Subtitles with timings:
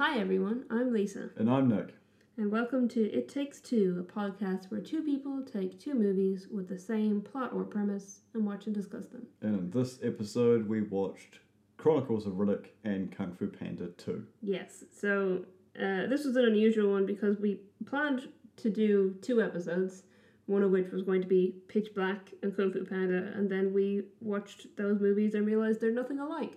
[0.00, 1.94] Hi everyone, I'm Lisa, And I'm Nik.
[2.38, 6.70] and welcome to It Takes Two, a podcast where two people take two movies with
[6.70, 9.26] the same plot or premise and watch and discuss them.
[9.42, 11.40] And in this episode, we watched
[11.76, 14.24] Chronicles of Riddick and Kung Fu Panda 2.
[14.40, 15.44] Yes, so
[15.78, 20.04] uh, this was an unusual one because we planned to do two episodes,
[20.46, 23.74] one of which was going to be Pitch Black and Kung Fu Panda, and then
[23.74, 26.56] we watched those movies and realized they're nothing alike.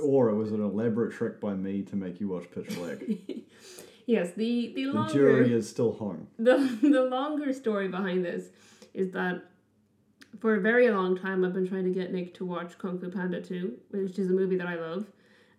[0.00, 2.98] Or it was an elaborate trick by me to make you watch Pitch Black.
[4.06, 6.26] yes, the the longer the jury is still hung.
[6.38, 8.46] the the longer story behind this
[8.94, 9.42] is that
[10.40, 13.10] for a very long time I've been trying to get Nik to watch Kung Fu
[13.10, 15.06] Panda 2, which is a movie that I love.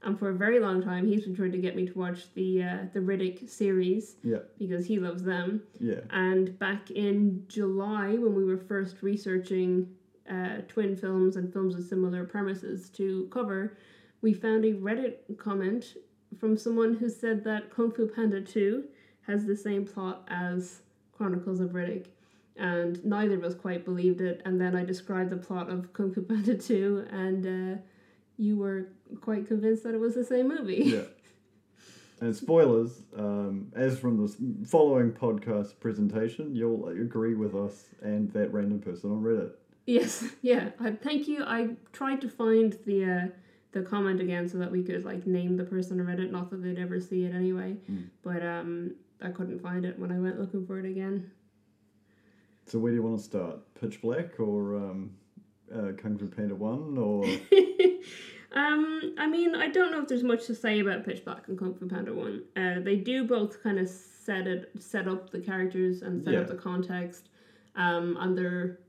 [0.06, 2.64] And for a very long time he's been trying to get me to watch the
[2.64, 5.62] uh, the Riddick series Yeah, because he loves them.
[5.80, 6.02] yeah.
[6.09, 9.88] And back in July when we were first researching
[10.30, 13.78] uh, twin films and films with similar premises to cover,
[14.23, 15.97] we found a Reddit comment
[16.39, 18.85] from someone who said that Kung Fu Panda 2
[19.27, 20.79] has the same plot as
[21.11, 22.07] Chronicles of Riddick.
[22.55, 24.41] And neither of us quite believed it.
[24.45, 27.81] And then I described the plot of Kung Fu Panda 2, and uh,
[28.38, 28.88] you were
[29.21, 30.83] quite convinced that it was the same movie.
[30.85, 31.01] Yeah.
[32.21, 38.53] And spoilers, um, as from the following podcast presentation, you'll agree with us and that
[38.53, 39.51] random person on Reddit.
[39.85, 40.69] Yes, yeah.
[40.79, 41.44] I thank you.
[41.44, 43.27] I tried to find the uh,
[43.73, 46.31] the comment again so that we could like name the person who read it.
[46.31, 48.09] Not that they'd ever see it anyway, Mm.
[48.23, 51.31] but um, I couldn't find it when I went looking for it again.
[52.66, 53.59] So where do you want to start?
[53.79, 55.11] Pitch Black or um,
[55.73, 57.25] uh, Kung Fu Panda 1 or...
[58.53, 61.59] um, I mean, I don't know if there's much to say about Pitch Black and
[61.59, 62.44] Kung Fu Panda One.
[62.55, 66.47] Uh, they do both kind of set it, set up the characters and set up
[66.47, 67.29] the context.
[67.75, 68.79] Um, and there,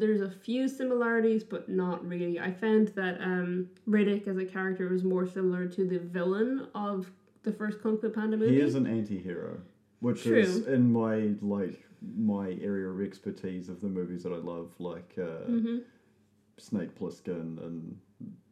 [0.00, 2.38] there's a few similarities, but not really.
[2.38, 7.10] I found that um, Riddick as a character was more similar to the villain of
[7.42, 8.54] the first Kung Fu Panda movie.
[8.54, 9.58] He is an anti-hero,
[10.00, 11.80] which is in my like
[12.16, 15.78] my area of expertise of the movies that I love, like uh, hmm
[16.58, 17.98] Snake Plissken and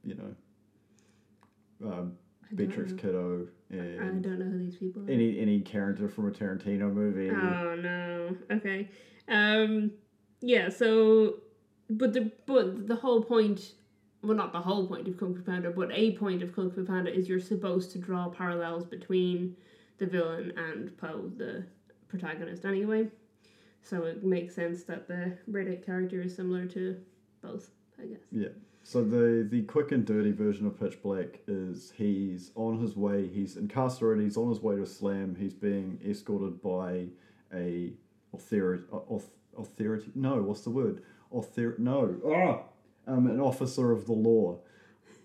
[0.04, 2.12] you know um,
[2.54, 2.98] Beatrix know.
[2.98, 5.10] Kiddo I don't know who these people are.
[5.10, 7.30] any any character from a Tarantino movie.
[7.30, 8.36] Oh no.
[8.50, 8.88] Okay.
[9.28, 9.90] Um
[10.40, 11.40] yeah, so
[11.90, 13.72] but the but the whole point
[14.22, 16.84] well not the whole point of Kung Fu Panda, but a point of Kung Fu
[16.84, 19.56] Panda is you're supposed to draw parallels between
[19.98, 21.64] the villain and Po, the
[22.08, 23.08] protagonist anyway.
[23.82, 26.96] So it makes sense that the Riddick character is similar to
[27.42, 28.20] both, I guess.
[28.32, 28.48] Yeah.
[28.82, 33.28] So the the quick and dirty version of Pitch Black is he's on his way.
[33.28, 34.24] He's incarcerated.
[34.24, 35.36] He's on his way to Slam.
[35.38, 37.06] He's being escorted by
[37.52, 37.92] a
[38.32, 38.84] authority.
[39.58, 40.10] Authority?
[40.14, 41.02] No, what's the word?
[41.30, 41.74] Author?
[41.78, 42.16] No.
[43.06, 44.58] Ah, um, an officer of the law.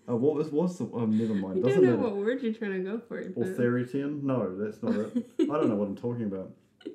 [0.08, 0.88] Uh, what was what's the?
[0.92, 1.58] Oh, never mind.
[1.64, 2.14] I Doesn't don't know matter.
[2.14, 3.22] what word you're trying to go for.
[3.22, 4.26] but- Authoritarian?
[4.26, 5.30] No, that's not it.
[5.40, 6.50] I don't know what I'm talking about.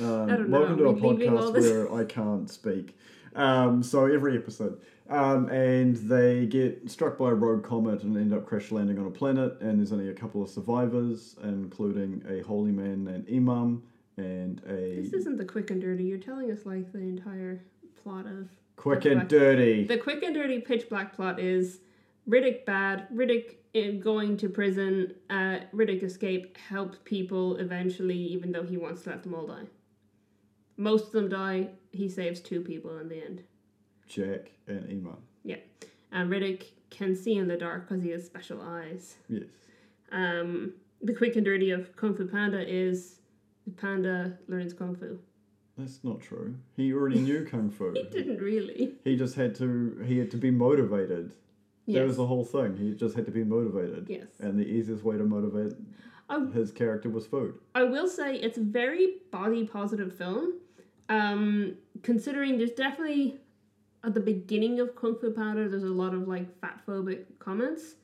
[0.00, 0.60] Um, I don't know.
[0.60, 2.96] welcome to a we leaving all podcast where I can't speak.
[3.34, 8.32] Um, so every episode, um, and they get struck by a rogue comet and end
[8.32, 9.58] up crash landing on a planet.
[9.60, 13.82] And there's only a couple of survivors, including a holy man and imam,
[14.16, 16.04] and a This isn't the quick and dirty.
[16.04, 17.62] You're telling us like the entire
[18.02, 19.28] plot of quick and Black.
[19.28, 19.84] dirty.
[19.84, 21.80] The quick and dirty pitch black plot is
[22.28, 23.56] Riddick bad, Riddick
[24.00, 29.22] going to prison, uh, Riddick escape, help people eventually, even though he wants to let
[29.22, 29.66] them all die.
[30.78, 33.42] Most of them die, he saves two people in the end.
[34.06, 35.16] Jack and imam.
[36.12, 39.16] And Riddick can see in the dark because he has special eyes.
[39.28, 39.42] Yes.
[40.12, 40.72] Um,
[41.02, 43.16] the quick and dirty of Kung Fu Panda is
[43.66, 45.18] the panda learns Kung Fu.
[45.76, 46.54] That's not true.
[46.76, 47.92] He already knew kung fu.
[47.94, 48.94] He didn't really.
[49.04, 50.02] He just had to.
[50.06, 51.32] He had to be motivated.
[51.86, 52.76] That was the whole thing.
[52.76, 54.06] He just had to be motivated.
[54.08, 54.26] Yes.
[54.40, 55.74] And the easiest way to motivate
[56.28, 57.54] I his character was food.
[57.74, 60.54] I will say it's a very body positive film.
[61.08, 63.38] Um, considering there's definitely
[64.02, 67.94] at the beginning of Kung Fu Panda, there's a lot of like fat phobic comments.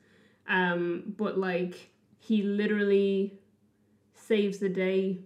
[0.47, 1.89] Um, but like
[2.19, 3.39] he literally
[4.13, 5.19] saves the day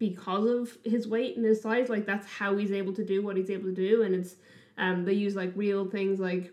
[0.00, 1.88] because of his weight and his size.
[1.88, 4.36] Like that's how he's able to do what he's able to do, and it's
[4.78, 6.52] um they use like real things like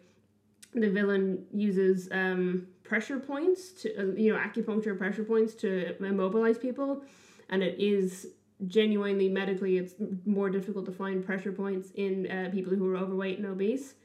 [0.74, 6.58] the villain uses um pressure points to uh, you know acupuncture pressure points to immobilize
[6.60, 7.04] people.
[7.50, 8.28] And it is
[8.68, 9.94] genuinely medically it's
[10.26, 13.96] more difficult to find pressure points in uh, people who are overweight and obese.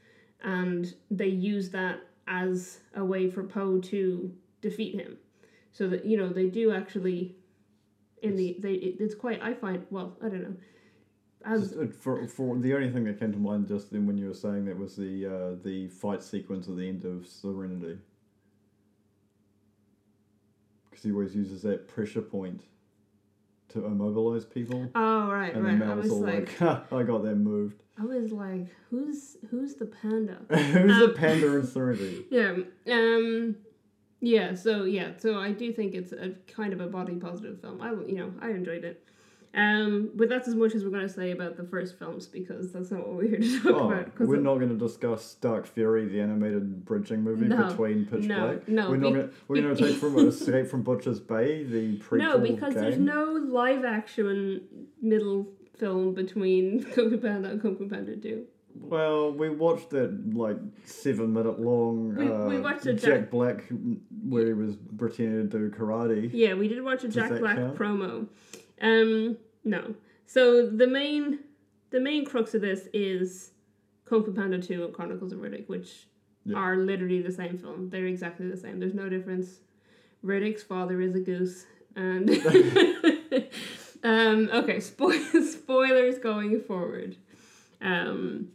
[0.45, 5.17] And they use that as a way for Po to defeat him.
[5.73, 7.37] So that you know they do actually
[8.23, 10.57] in the they it's quite I find well I don't know
[11.45, 14.17] as Just, uh, for, for the only thing that came to mind just then when
[14.17, 17.99] you were saying that was the uh, the fight sequence at the end of Serenity.
[20.91, 22.63] because he always uses that pressure point
[23.71, 24.89] to immobilize people.
[24.95, 25.79] Oh right, And right.
[25.79, 27.83] then I was like, like, I got that moved.
[27.99, 30.39] I was like, who's who's the panda?
[30.51, 32.25] Who's the Um, panda in Serenity?
[32.31, 32.57] Yeah.
[32.91, 33.57] Um.
[34.25, 34.55] Yeah.
[34.55, 35.11] So yeah.
[35.19, 37.83] So I do think it's a kind of a body positive film.
[37.83, 39.05] I you know I enjoyed it.
[39.55, 40.11] Um.
[40.15, 43.07] But that's as much as we're gonna say about the first films because that's not
[43.07, 44.15] what we're here to talk Oh, about.
[44.15, 48.07] 'cause we're it- not going to discuss Dark Fury, the animated bridging movie No, between
[48.07, 48.69] Pitch no, Black.
[48.69, 49.31] no, we're not going.
[49.49, 53.25] We're going to take from Escape from Butcher's Bay, the prequel No, because there's no
[53.25, 54.63] live action
[55.03, 58.47] middle film between Kung Fu Panda and Kung Fu Panda Two.
[58.75, 63.31] Well, we watched that like seven minute long We- uh, we watched a Jack Jack-
[63.31, 63.65] Black
[64.29, 66.31] where he was pretending to do karate.
[66.33, 67.77] Yeah, we did watch a Jack Black count?
[67.77, 68.27] promo.
[68.81, 69.95] Um, no.
[70.27, 71.41] So the main,
[71.91, 73.51] the main crux of this is
[74.05, 76.07] Kung Fu Panda Two and Chronicles of Riddick, which
[76.45, 76.57] Yeah.
[76.57, 77.91] are literally the same film.
[77.91, 78.81] They're exactly the same.
[78.81, 79.61] There's no difference.
[80.25, 81.67] Riddick's father is a goose,
[81.97, 82.29] and
[84.05, 87.17] um, okay, spo- spoilers going forward.
[87.81, 88.49] Um,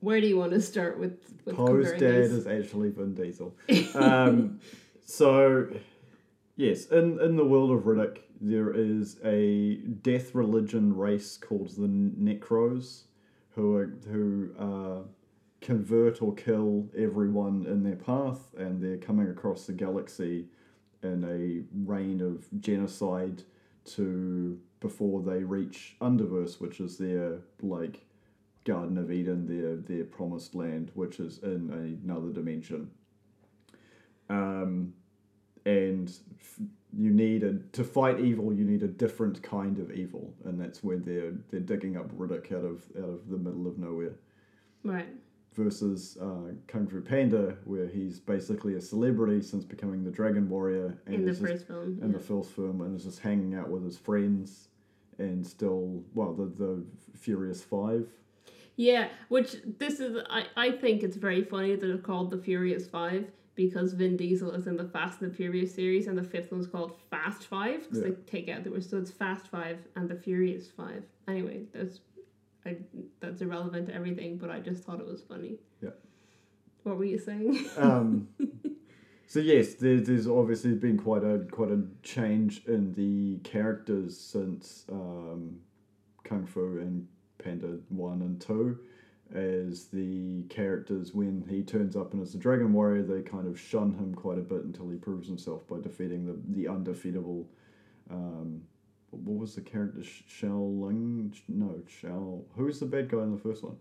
[0.00, 1.18] where do you want to start with?
[1.44, 2.32] with Po's dad these?
[2.32, 3.54] is actually Vin Diesel.
[3.94, 4.60] Um,
[5.04, 5.68] so,
[6.56, 11.88] yes, in, in the world of Riddick, there is a death religion race called the
[11.88, 13.04] Necros,
[13.50, 15.08] who are, who uh,
[15.60, 20.46] convert or kill everyone in their path, and they're coming across the galaxy
[21.02, 23.42] in a reign of genocide
[23.84, 28.04] to before they reach Underverse, which is their like
[28.68, 32.90] Garden of Eden, their their promised land, which is in another dimension.
[34.28, 34.92] Um,
[35.64, 36.60] and f-
[36.92, 38.52] you need a to fight evil.
[38.52, 42.52] You need a different kind of evil, and that's where they're they're digging up Riddick
[42.52, 44.14] out of out of the middle of nowhere.
[44.84, 45.08] right.
[45.54, 50.96] Versus uh, Kung Fu Panda, where he's basically a celebrity since becoming the Dragon Warrior,
[51.06, 52.18] and In the is just- first film, in yeah.
[52.18, 54.68] the first film, and is just hanging out with his friends,
[55.18, 56.84] and still well the the
[57.16, 58.06] Furious Five.
[58.78, 62.86] Yeah, which this is I, I think it's very funny that it's called the Furious
[62.86, 63.26] Five
[63.56, 66.68] because Vin Diesel is in the Fast and the Furious series and the fifth one's
[66.68, 68.10] called Fast Five because Yeah.
[68.10, 71.02] they take out the word so it's Fast Five and the Furious Five.
[71.26, 71.98] Anyway, that's
[72.64, 72.76] I
[73.18, 75.56] that's irrelevant to everything, but I just thought it was funny.
[75.82, 75.90] Yeah.
[76.84, 77.66] What were you saying?
[77.76, 78.28] Um,
[79.26, 84.84] so yes, there, there's obviously been quite a quite a change in the characters since
[84.88, 85.58] um,
[86.22, 87.08] Kung Fu and
[87.48, 88.78] Panda one and two.
[89.34, 93.60] As the characters, when he turns up and is the Dragon Warrior, they kind of
[93.60, 97.46] shun him quite a bit until he proves himself by defeating the the undefeatable.
[98.10, 98.62] Um,
[99.10, 100.02] what was the character?
[100.02, 101.34] Sh- Shao Ling?
[101.48, 102.40] No, Shao.
[102.56, 103.76] Who's the bad guy in the first one?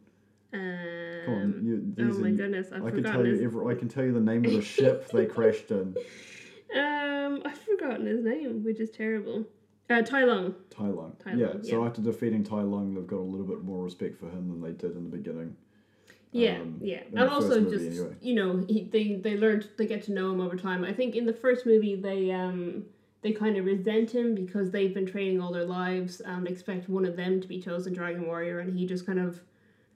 [0.53, 3.77] Um, Come on, you, oh my are- goodness, I've I can tell you every, I
[3.77, 5.95] can tell you the name of the ship they crashed in.
[6.75, 9.45] um I've forgotten his name, which is terrible.
[9.89, 10.55] Uh Tai Lung.
[10.69, 11.15] Tai Lung.
[11.23, 14.19] Tai yeah, Lung, so after defeating Tai Lung, they've got a little bit more respect
[14.19, 15.55] for him than they did in the beginning.
[16.33, 18.15] Yeah, um, yeah, and also movie just anyway.
[18.21, 20.83] you know he, they they learned they get to know him over time.
[20.83, 22.83] I think in the first movie they um
[23.21, 27.05] they kind of resent him because they've been training all their lives and expect one
[27.05, 29.39] of them to be chosen Dragon Warrior, and he just kind of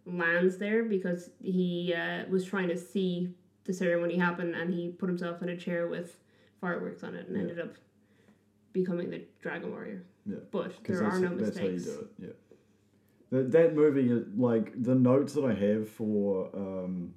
[0.06, 3.30] lands there because he uh, was trying to see
[3.66, 6.18] the ceremony happen and he put himself in a chair with
[6.60, 7.42] fireworks on it and Yeah.
[7.44, 7.76] ended up
[8.74, 10.04] becoming the Dragon Warrior.
[10.26, 11.96] Yeah, But there are that's, no that's how you mistakes.
[11.96, 12.08] do it.
[12.20, 12.28] Yeah.
[13.32, 17.14] That, that movie, is- like the notes that I have for um,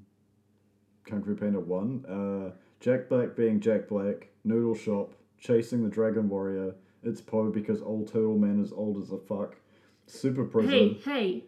[1.05, 6.29] Kung Fu Panda One, uh, Jack Black being Jack Black, Noodle Shop, chasing the Dragon
[6.29, 6.75] Warrior.
[7.03, 9.57] It's Po because old Turtle Man is old as a fuck.
[10.07, 10.71] Super prison.
[10.71, 11.45] Hey, hey,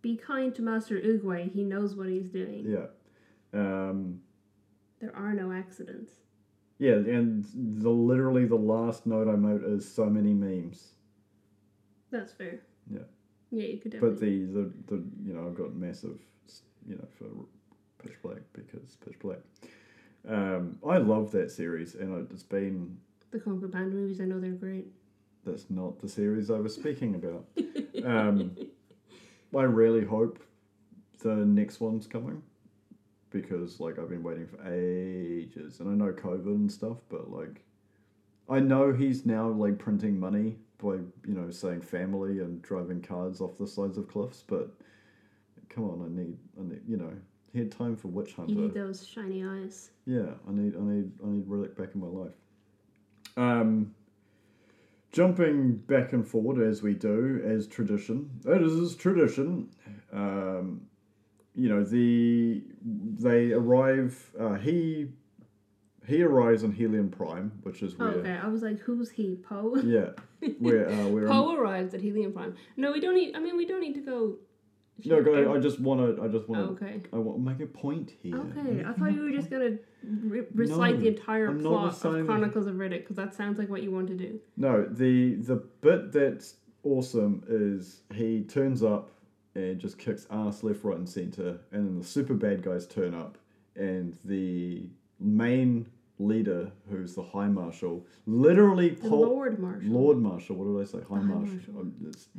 [0.00, 1.52] be kind to Master Oogway.
[1.52, 2.64] He knows what he's doing.
[2.66, 2.86] Yeah.
[3.52, 4.20] Um,
[5.00, 6.12] There are no accidents.
[6.78, 10.92] Yeah, and the literally the last note I note is so many memes.
[12.10, 12.60] That's fair.
[12.90, 13.00] Yeah.
[13.50, 14.44] Yeah, you could definitely.
[14.46, 16.18] But the, the, the you know I've got massive
[16.86, 17.26] you know for
[18.02, 19.38] Pitch Black because Pitch Black.
[20.28, 22.98] Um, I love that series, and it's been
[23.30, 24.86] The Kung Band movies, I know they're great.
[25.44, 27.46] that's not the series I was speaking about.
[28.04, 28.56] um,
[29.56, 30.38] I really hope
[31.22, 32.42] the next one's coming
[33.30, 37.62] because like I've been waiting for ages, and I know COVID and stuff, but like
[38.48, 40.94] I know he's now like printing money by
[41.26, 44.70] you know saying family and driving cars off the sides of cliffs, but
[45.68, 47.12] come on, I need I need you know
[47.52, 48.52] he had time for Witch Hunter.
[48.52, 49.90] You need those shiny eyes.
[50.06, 52.34] Yeah, I need I need I need Relic back in my life.
[53.36, 53.94] Um
[55.10, 58.30] jumping back and forward as we do, as tradition.
[58.46, 59.70] It is tradition.
[60.12, 60.82] Um
[61.58, 65.08] you know, the they arrive uh, he
[66.06, 68.38] he arrives on Helion Prime, which is Oh, where okay.
[68.42, 69.34] I was like, who's he?
[69.36, 69.76] Po.
[69.84, 70.10] yeah,
[70.60, 72.54] where uh, where Po arrives at Helion Prime.
[72.76, 73.34] No, we don't need.
[73.36, 74.36] I mean, we don't need to go.
[75.04, 75.52] no, go.
[75.54, 76.22] I just want to.
[76.22, 76.84] I just Oh, want to.
[76.86, 77.02] okay.
[77.12, 78.36] I want make a point here.
[78.36, 82.26] Okay, I thought you were just gonna re- recite No, the entire I'm plot of
[82.26, 84.40] Chronicles of Riddick because that sounds like what you want to do.
[84.56, 89.10] No, the the bit that's awesome is he turns up
[89.58, 93.14] and just kicks ass left, right, and center, and then the super bad guys turn
[93.14, 93.38] up,
[93.76, 94.88] and the
[95.20, 95.86] main
[96.20, 99.90] leader, who's the High Marshal, literally The Lord Marshal.
[99.90, 100.56] Lord Marshal.
[100.56, 101.06] What did I say?
[101.08, 101.54] High High Marshal.
[101.74, 101.92] Marshal.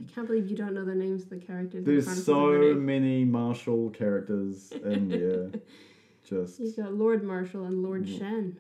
[0.10, 1.86] I can't believe you don't know the names of the characters.
[1.86, 5.52] there's so many Marshal characters in there.
[6.28, 8.08] Just You've got Lord Marshal and Lord.
[8.08, 8.58] Shen.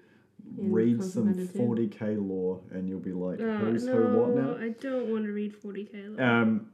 [0.57, 4.55] read some Commander 40k lore, and you'll be like, Uh, who's no, who, what now?
[4.57, 6.17] I don't want to read 40k.
[6.17, 6.25] Lore.
[6.25, 6.67] Um,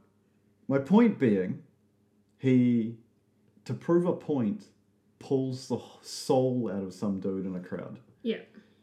[0.68, 1.62] my point being,
[2.38, 2.96] he,
[3.64, 4.64] to prove a point,
[5.18, 7.98] pulls the soul out of some dude in a crowd.
[8.22, 8.40] Yeah.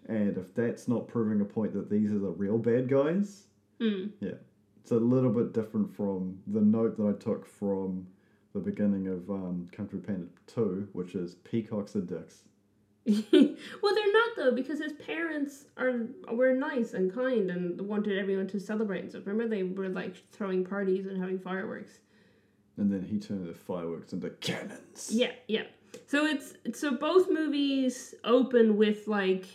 [0.07, 3.43] And if that's not proving a point that these are the real bad guys,
[3.79, 4.11] Mm.
[4.21, 8.07] it's a little bit different from the note that I took from
[8.53, 12.43] the beginning of um, Fu Panda 2, which is peacocks are dicks.
[13.05, 13.15] well,
[13.95, 18.59] they're not though because his parents are were nice and kind and wanted everyone to
[18.59, 19.23] celebrate and stuff.
[19.25, 21.99] Remember, they were like throwing parties and having fireworks.
[22.77, 25.09] And then he turned the fireworks into cannons.
[25.11, 25.63] Yeah, yeah.
[26.07, 29.45] So it's so both movies open with like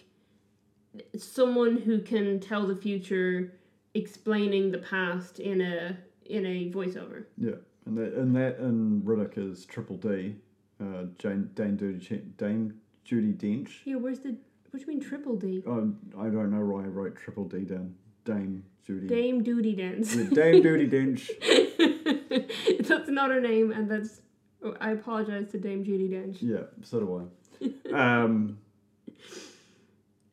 [1.17, 3.55] someone who can tell the future,
[3.95, 5.97] explaining the past in a
[6.27, 7.25] in a voiceover.
[7.37, 7.57] Yeah,
[7.87, 10.37] and that and that and Riddick is Triple D,
[10.81, 13.71] uh, Jane Dame Judi Dame Judi Dench.
[13.85, 14.37] Yeah, where's the
[14.71, 15.63] what do you mean triple D?
[15.67, 17.95] Oh, I don't know why I wrote Triple D down.
[18.25, 19.09] Dame Judi.
[19.09, 20.15] Dame Duty Dench.
[20.15, 21.31] Yeah, Dame Duty Dench.
[22.81, 24.21] that's not her name, and that's.
[24.63, 26.39] oh, I apologize to Dame Judi Dench.
[26.41, 27.25] Yeah, so do I.
[27.95, 28.59] Um,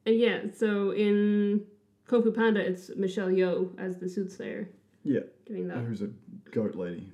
[0.06, 1.66] And yeah, so in
[2.08, 4.70] Kung Fu Panda, it's Michelle Yeoh as the soothsayer.
[5.04, 5.22] Yeah.
[5.48, 5.78] Doing that.
[5.80, 6.10] who's a
[6.52, 7.12] goat lady?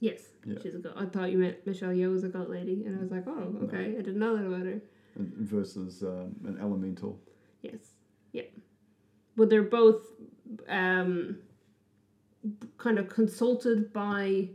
[0.00, 0.22] Yes.
[0.44, 0.58] Yeah.
[0.62, 0.92] She's a goat.
[0.96, 3.56] I thought you meant Michelle Yeoh was a goat lady, and I was like, oh,
[3.64, 4.80] okay, I didn't know that about her.
[5.16, 7.18] Versus um, an elemental.
[7.62, 7.80] Yes.
[8.32, 8.42] Yeah.
[9.36, 10.02] But they're both
[10.68, 11.38] um,
[12.78, 14.48] kind of consulted by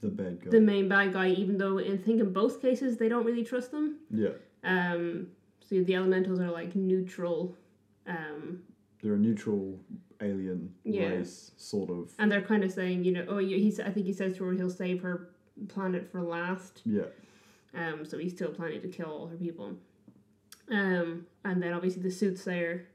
[0.00, 0.50] The bad guy.
[0.50, 3.70] the main bad guy, even though I think in both cases they don't really trust
[3.70, 3.98] them.
[4.10, 4.30] yeah,
[4.62, 5.28] Um,
[5.60, 7.56] so the elementals are like neutral.
[8.06, 8.62] Um,
[9.02, 9.78] they're a neutral
[10.20, 11.08] alien Yeah.
[11.16, 12.12] race, sort of.
[12.18, 13.80] and they're kind of saying, you know, oh, he's.
[13.80, 15.30] I think he says to her he'll save her
[15.68, 16.82] planet for last.
[16.84, 17.06] Yeah,
[17.74, 19.76] Um, so he's still planning to kill all her people.
[20.70, 22.86] Um, and then obviously the soothsayer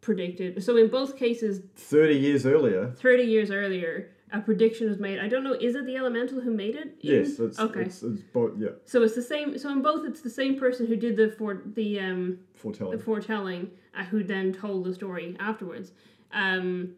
[0.00, 0.62] predicted.
[0.62, 2.92] So in both cases, thirty years earlier.
[2.96, 5.18] thirty years earlier, a prediction was made.
[5.18, 5.54] I don't know.
[5.54, 6.96] Is it the elemental who made it?
[7.00, 7.82] Yes, it's okay.
[7.82, 8.52] It's, it's both.
[8.58, 9.58] Yeah, So it's the same.
[9.58, 13.02] So in both, it's the same person who did the for the um foretelling, the
[13.04, 13.70] foretelling.
[13.94, 15.92] uh, who then told the story afterwards,
[16.32, 16.90] um,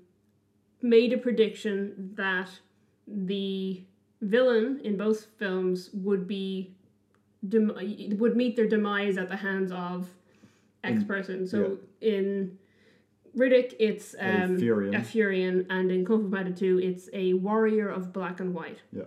[0.80, 2.48] made a prediction that
[3.06, 3.82] the
[4.20, 6.72] villain in both films would be
[7.48, 7.72] dem-
[8.18, 10.08] would meet their demise at the hands of
[10.84, 11.46] X person.
[11.46, 12.58] So in
[13.36, 14.94] Riddick, it's A um, Furyan.
[14.96, 18.78] a Furyan, and in Kung Fu Panda 2, it's a warrior of black and white.
[18.92, 19.04] Yeah,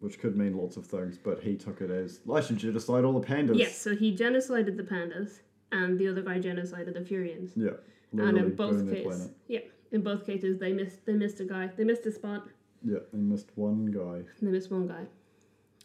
[0.00, 3.18] which could mean lots of things, but he took it as I should genocide all
[3.18, 3.56] the pandas.
[3.58, 5.40] Yes, so he genocided the pandas,
[5.72, 7.52] and the other guy genocided the Furyans.
[7.56, 7.70] Yeah.
[8.12, 9.60] and in both cases, yeah,
[9.92, 11.70] in both cases they missed they missed a guy.
[11.76, 12.48] They missed a spot.
[12.84, 14.22] Yeah, they missed one guy.
[14.40, 15.00] They missed one guy.
[15.00, 15.06] Um,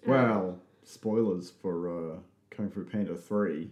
[0.06, 0.56] Wow.
[0.84, 2.18] Spoilers for uh,
[2.52, 3.72] Kung Fu Panda 3.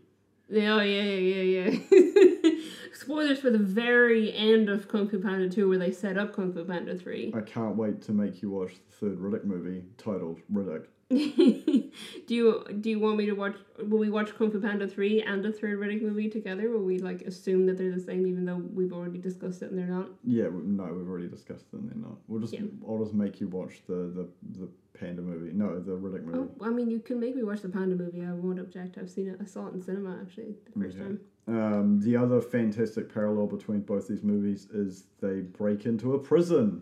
[0.49, 2.50] Yeah, oh, yeah, yeah, yeah, yeah.
[2.93, 6.51] Spoilers for the very end of Kung Fu Panda 2 where they set up Kung
[6.53, 7.33] Fu Panda 3.
[7.35, 10.85] I can't wait to make you watch the third Riddick movie titled Riddick.
[11.11, 15.21] do you do you want me to watch will we watch Kung Fu Panda 3
[15.23, 16.69] and the third Riddick movie together?
[16.69, 19.79] Will we like assume that they're the same even though we've already discussed it and
[19.79, 20.09] they're not?
[20.23, 22.17] Yeah, no, we've already discussed it and They're not.
[22.27, 22.61] We'll just, Yeah.
[22.87, 24.29] I'll just make you watch the, the,
[24.59, 25.51] the Panda movie.
[25.53, 26.49] No, the Riddick movie.
[26.59, 28.21] Oh, I mean you can make me watch the Panda movie.
[28.21, 28.97] I won't object.
[28.97, 29.37] I've seen it.
[29.41, 31.03] I saw it in cinema actually the first Okay.
[31.05, 31.19] time.
[31.47, 36.81] Um, the other fantastic parallel between both these movies is they break into a prison.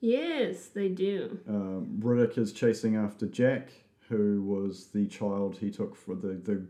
[0.00, 1.38] Yes, they do.
[1.48, 3.68] Um, Riddick is chasing after Jack,
[4.08, 6.62] who was the child he took for the the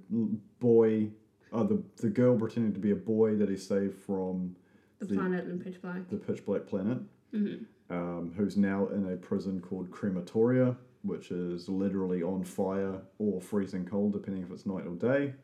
[0.59, 1.11] boy,
[1.53, 4.57] uh, the the girl pretending to be a boy that he saved from
[4.99, 6.09] The, The- planet in Pitch Black.
[6.09, 6.99] the pitch black planet.
[7.33, 7.55] hmm
[7.91, 13.85] Um, who's now in a prison called Crematoria, which is literally on fire or freezing
[13.87, 15.35] cold, depending if it's night or day.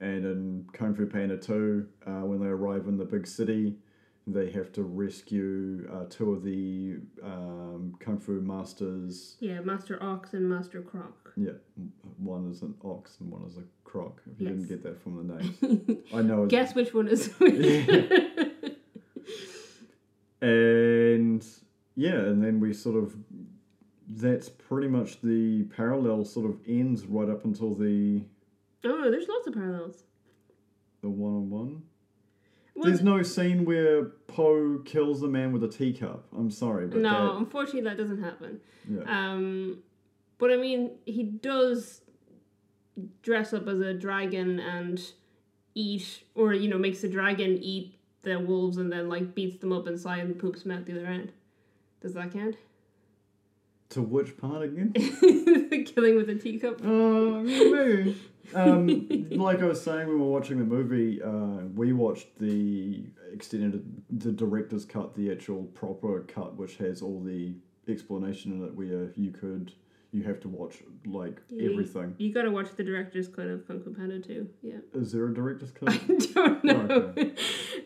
[0.00, 3.76] And in Kung Fu Panda 2, uh, when they arrive in the big city,
[4.26, 9.36] They have to rescue uh, two of the um, kung fu masters.
[9.40, 11.32] Yeah, Master Ox and Master Croc.
[11.36, 11.56] Yeah,
[12.18, 14.20] one is an ox and one is a croc.
[14.30, 16.46] If you didn't get that from the name, I know.
[16.46, 17.56] Guess which one is which.
[20.40, 21.44] and
[21.96, 23.14] yeah, and then we sort of.
[24.12, 26.24] That's pretty much the parallel.
[26.24, 28.22] Sort of ends right up until the
[28.84, 30.04] oh, there's lots of parallels.
[31.02, 31.82] the one on one.
[32.82, 36.24] There's no scene where Po kills the man with a teacup.
[36.34, 38.60] I'm sorry, but no, that, unfortunately, that doesn't happen.
[38.88, 39.02] yeah.
[39.06, 39.82] Um,
[40.38, 42.00] but I mean, he does
[43.22, 45.00] dress up as a dragon and
[45.74, 49.72] eat, or you know, makes the dragon eat the wolves and then like beats them
[49.72, 51.32] up inside and poops them out the other end.
[52.00, 52.56] Does that count?
[53.90, 54.92] to which part again?
[55.94, 56.80] Killing with a teacup.
[56.80, 58.16] Uh, maybe.
[58.54, 63.04] Um, like I was saying, when we were watching the movie, uh, we watched the
[63.32, 67.54] extended, the director's cut, the actual proper cut, which has all the
[67.88, 69.72] explanation in it, where you could,
[70.12, 72.14] you have to watch like everything.
[72.18, 74.48] You gotta watch the director's cut of Kung Fu Panda too.
[74.60, 74.78] Yeah.
[74.94, 75.88] Is there a director's cut?
[76.08, 76.74] I don't know.
[77.16, 77.32] Okay.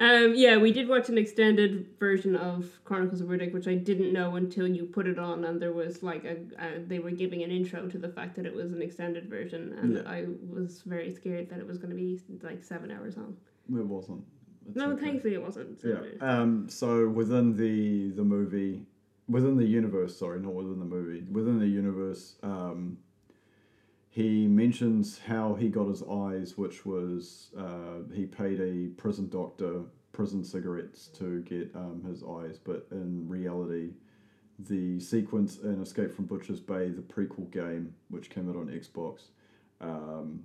[0.01, 4.13] um, yeah, we did watch an extended version of Chronicles of Riddick, which I didn't
[4.13, 7.43] know until you put it on, and there was like a, a they were giving
[7.43, 10.03] an intro to the fact that it was an extended version, and Yeah.
[10.11, 13.37] I was very scared that it was going to be like seven hours long.
[13.69, 14.25] it wasn't.
[14.67, 15.05] It's no, okay.
[15.05, 15.79] thankfully it wasn't.
[15.83, 16.27] So Yeah.
[16.27, 16.71] Um.
[16.71, 18.87] So within the the movie,
[19.29, 22.99] within the universe, sorry, not within the movie, within the universe, um,
[24.11, 29.83] he mentions how he got his eyes, which was uh, he paid a prison doctor
[30.13, 33.91] prison cigarettes to get um, his eyes, but in reality.
[34.61, 39.23] The sequence in Escape from Butcher's Bay, the prequel game, which came out on Xbox,
[39.81, 40.45] um,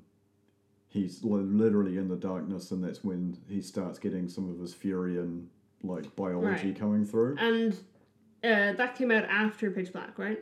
[0.87, 4.73] he's li- literally in the darkness, and that's when he starts getting some of his
[4.73, 5.47] fury and
[5.83, 6.75] like biology Right.
[6.79, 7.35] coming through.
[7.37, 7.75] And
[8.43, 10.39] uh, that came out after Pitch Black, right?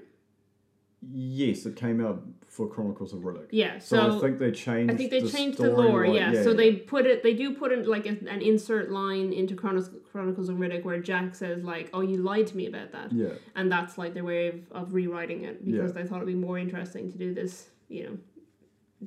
[1.09, 3.47] Yes, it came out for Chronicles of Riddick.
[3.51, 3.77] Yeah.
[3.77, 4.91] So, So, I think they changed.
[4.91, 6.33] I think they the changed the lore, storyline.
[6.33, 6.43] yeah.
[6.43, 9.91] So they put it, they do put it like a, an insert line into Chronicles,
[10.11, 13.29] Chronicles of Riddick where Jack says like, "Oh, you lied to me about that," Yeah,
[13.55, 16.01] and that's like their way of, of rewriting it because Yeah.
[16.01, 17.69] they thought it'd be more interesting to do this.
[17.89, 18.17] You know,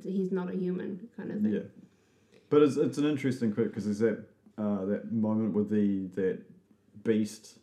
[0.01, 1.51] he's not a human kind of thing.
[1.53, 1.59] yeah.
[2.49, 4.23] But it's, it's an interesting clip because there's that
[4.57, 6.39] uh, that moment with the that
[7.03, 7.57] beast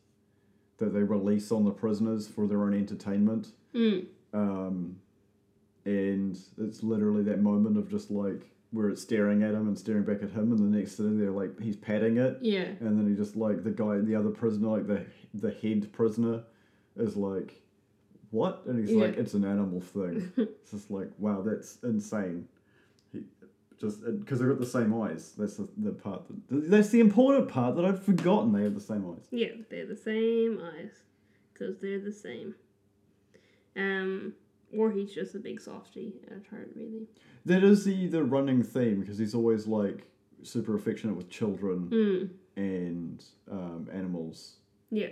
[0.78, 3.48] that they release on the prisoners for their own entertainment.
[3.74, 4.06] Mm.
[4.32, 4.96] um,
[5.84, 10.02] and it's literally that moment of just like where it's staring at him and staring
[10.04, 12.64] back at him, and the next thing they're like he's patting it, Yeah.
[12.80, 16.42] and then he just like the guy, the other prisoner, like the the head prisoner,
[16.96, 17.62] is like,
[18.30, 18.62] what?
[18.66, 20.30] And he's like, it's an animal thing.
[20.36, 22.46] it's just like, wow, that's insane.
[23.80, 25.34] Just because they've got the same eyes.
[25.38, 28.52] That's the, the part that that's the important part that I'd forgotten.
[28.52, 29.26] They have the same eyes.
[29.30, 30.90] Yeah, they're the same eyes
[31.52, 32.54] because they're the same.
[33.76, 34.34] Um,
[34.76, 37.06] or he's just a big softy at heart, really.
[37.46, 40.06] That is the the running theme because he's always like
[40.42, 41.88] super affectionate with children.
[41.90, 42.30] Mm.
[42.56, 44.56] and um, animals.
[44.90, 45.10] Yeah.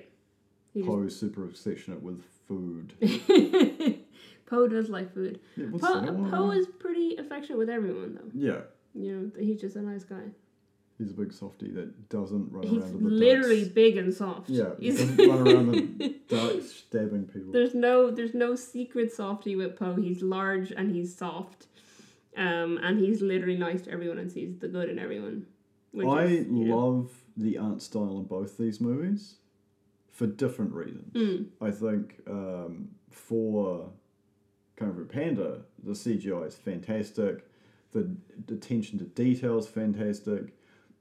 [0.85, 2.93] Po's super affectionate with food.
[4.47, 5.41] Po does like food.
[5.57, 6.27] Yeah, Po?
[6.31, 8.31] Po is pretty affectionate with everyone, though.
[8.33, 8.61] Yeah,
[8.95, 10.23] You know, he's just a nice guy.
[10.99, 13.75] he's a big softy that doesn't run He's around the literally dark.
[13.75, 14.49] big and soft.
[14.49, 17.53] Yeah, he doesn't run around the dark stabbing people.
[17.53, 19.95] there's no there's no secret softy with Po.
[19.97, 21.67] He's large and he's soft.
[22.37, 25.47] Um, and he's literally nice to everyone and sees the good in everyone.
[25.99, 29.37] I is, you know- love the art style in both these movies
[30.13, 31.13] for different reasons.
[31.15, 31.47] Mm.
[31.61, 33.91] I think um, for
[34.77, 37.45] Kung Fu Panda, the CGI is fantastic.
[37.93, 38.09] The
[38.49, 40.53] attention to detail is fantastic.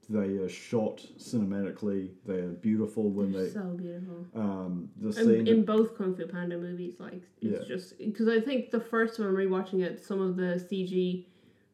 [0.08, 2.10] They are shot cinematically.
[2.24, 3.50] They are beautiful when They're they.
[3.50, 4.24] so beautiful.
[4.34, 5.48] Um, the In, scene.
[5.48, 7.64] in both Kung Fu Panda movies, like it's Yeah.
[7.66, 11.26] just because I think the first one rewatching it, some of the CG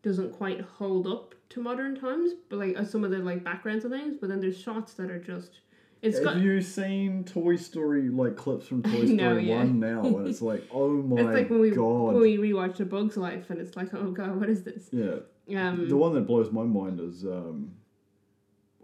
[0.03, 3.85] doesn't quite hold up to modern times, but like uh, some of the like backgrounds
[3.85, 4.17] and things.
[4.19, 5.61] But then there's shots that are just
[6.03, 9.57] it's have got you seen Toy Story like clips from Toy Story know, yeah.
[9.59, 10.05] One now?
[10.05, 12.15] And it's like, oh my it's like when we god!
[12.15, 14.89] when we rewatch A Bug's Life, and it's like, oh god, what is this?
[14.93, 15.21] yeah,
[15.69, 17.73] Um, the one that blows my mind is um,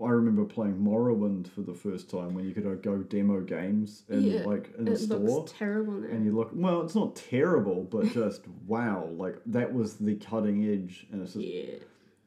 [0.00, 4.04] I remember playing Morrowind for the first time when you could uh, go demo games
[4.08, 5.18] in Yeah, like in a it store.
[5.18, 6.08] looks terrible now.
[6.08, 10.64] and you look well it's not terrible but just wow like that was the cutting
[10.72, 11.78] edge and it's just yeah,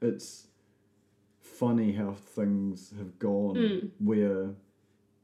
[0.01, 0.47] it's
[1.39, 3.89] funny how things have gone Mm.
[3.99, 4.49] where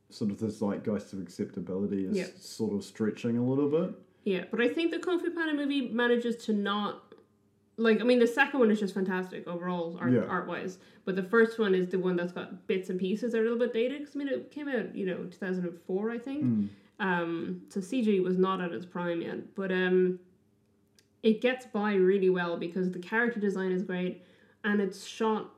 [0.10, 2.28] sort of the zeitgeist of acceptability is Yeah.
[2.38, 3.94] sort of stretching a little bit
[4.24, 7.14] yeah, but I think the Kung Fu Panda movie manages to not
[7.78, 10.22] like I mean the second one is just fantastic overall art Yeah.
[10.24, 13.38] art wise, but the first one is the one that's got bits and pieces that
[13.38, 15.66] are a little bit dated because I mean it came out you know two thousand
[15.66, 16.44] and four I think.
[16.44, 16.70] Mm.
[17.00, 20.20] Um, so CG was not at its prime yet, but um,
[21.24, 24.24] it gets by really well because the character design is great,
[24.64, 25.52] and it's shot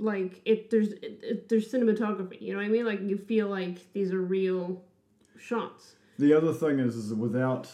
[0.00, 0.70] like it.
[0.70, 2.40] There's it, it, there's cinematography.
[2.40, 2.86] You know what I mean?
[2.86, 4.82] Like you feel like these are real
[5.38, 5.94] shots.
[6.18, 7.68] The other thing is, is without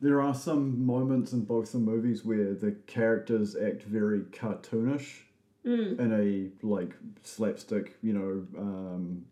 [0.00, 5.22] there are some moments in both the movies where the characters act very cartoonish
[5.64, 6.00] Mm.
[6.00, 8.44] in a like slapstick, you know.
[8.60, 9.24] Um,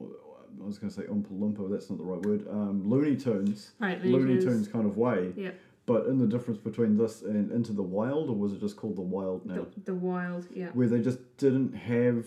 [0.00, 2.46] I was going to say Oompa Loompa, that's not the right word.
[2.50, 5.32] Um, Looney Tunes, Right, Looney Tunes kind of way.
[5.36, 5.52] Yeah.
[5.88, 8.96] But in the difference between this and Into the Wild, or was it just called
[8.96, 9.66] The Wild now?
[9.74, 10.68] The, the wild, yeah.
[10.74, 12.26] where they just didn't have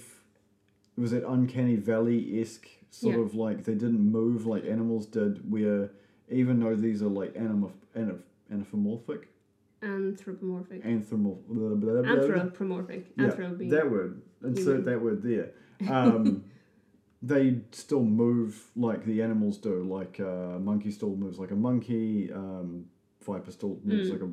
[0.98, 3.22] it was that uncanny valley esque sort Yeah.
[3.22, 5.92] of like they didn't move like animals did where
[6.30, 9.28] even though these are like animo- anif- anthropomorphic
[9.84, 10.82] Anthropomorphic.
[10.84, 10.92] blah.
[10.92, 13.06] Anthropomorphic.
[13.18, 13.26] Yeah,
[13.70, 15.52] that word insert that word there
[15.90, 16.44] um,
[17.22, 22.32] they still move like the animals do like uh, monkey still moves like a monkey
[22.34, 22.86] um,
[23.24, 24.14] viper still moves Mm.
[24.14, 24.32] like a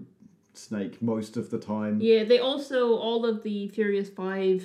[0.55, 4.65] snake most of the time Yeah, they also all of the Furious Five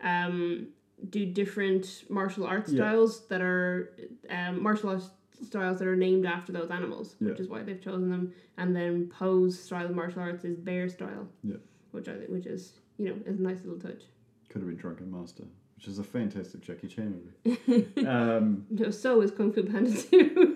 [0.00, 0.68] um,
[1.10, 2.78] do different martial arts Yeah.
[2.84, 3.92] styles that are
[4.30, 5.10] um, martial arts
[5.42, 8.32] styles that are named after those animals, which is why they've chosen them.
[8.56, 11.56] And then Po's style of martial arts is bear style, Yeah.
[11.90, 14.04] which I think which is you know is a nice little touch.
[14.48, 15.44] could have been drunken master
[15.76, 17.12] which is a fantastic jackie chan
[17.44, 20.55] movie um, No, so is Kung Fu Panda Two.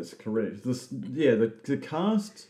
[0.00, 0.64] That's correct.
[0.64, 2.46] This yeah, the the cast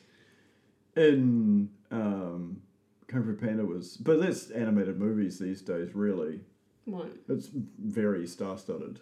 [0.96, 2.62] in um,
[3.08, 5.94] Kung Fu Panda was, but that's animated movies these days.
[5.94, 6.40] Really,
[6.84, 7.18] One.
[7.28, 9.00] it's very star-studded.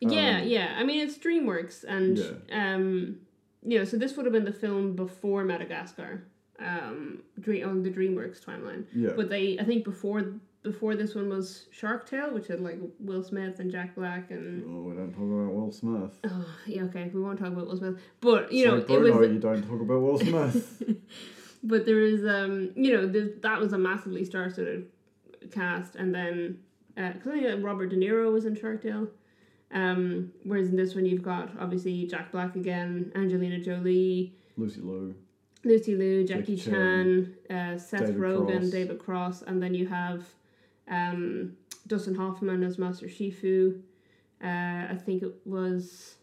[0.00, 0.74] Yeah, Um, yeah.
[0.78, 2.74] I mean, it's DreamWorks, and Yeah.
[2.74, 3.18] um,
[3.62, 6.22] you know, so this would have been the film before Madagascar,
[6.58, 8.84] um, on the DreamWorks timeline.
[8.94, 10.24] Yeah, But they, I think, before
[10.66, 14.64] before this one was Shark Tale, which had like Will Smith and Jack Black and.
[14.66, 16.18] oh, we don't talk about Will Smith.
[16.24, 17.10] Oh, yeah, okay.
[17.14, 19.30] We won't talk about Will Smith, but you know, like it Bruno, was.
[19.30, 20.96] you don't talk about Will Smith.
[21.62, 24.86] But there is, um, you know, there, that was a massively star-studded
[25.50, 26.58] cast, and then
[26.94, 29.08] because I think Robert De Niro was in Shark Tale.
[29.72, 35.14] Um, whereas in this one you've got obviously Jack Black again, Angelina Jolie, Lucy Liu.
[35.64, 38.70] Lucy Liu, Jackie, Jackie Chan, uh, Seth David Rogen, Cross.
[38.70, 40.24] David Cross, and then you have
[40.90, 43.80] um, Dustin Hoffman as Master Shifu.
[44.42, 44.46] Uh,
[44.92, 46.16] I think it was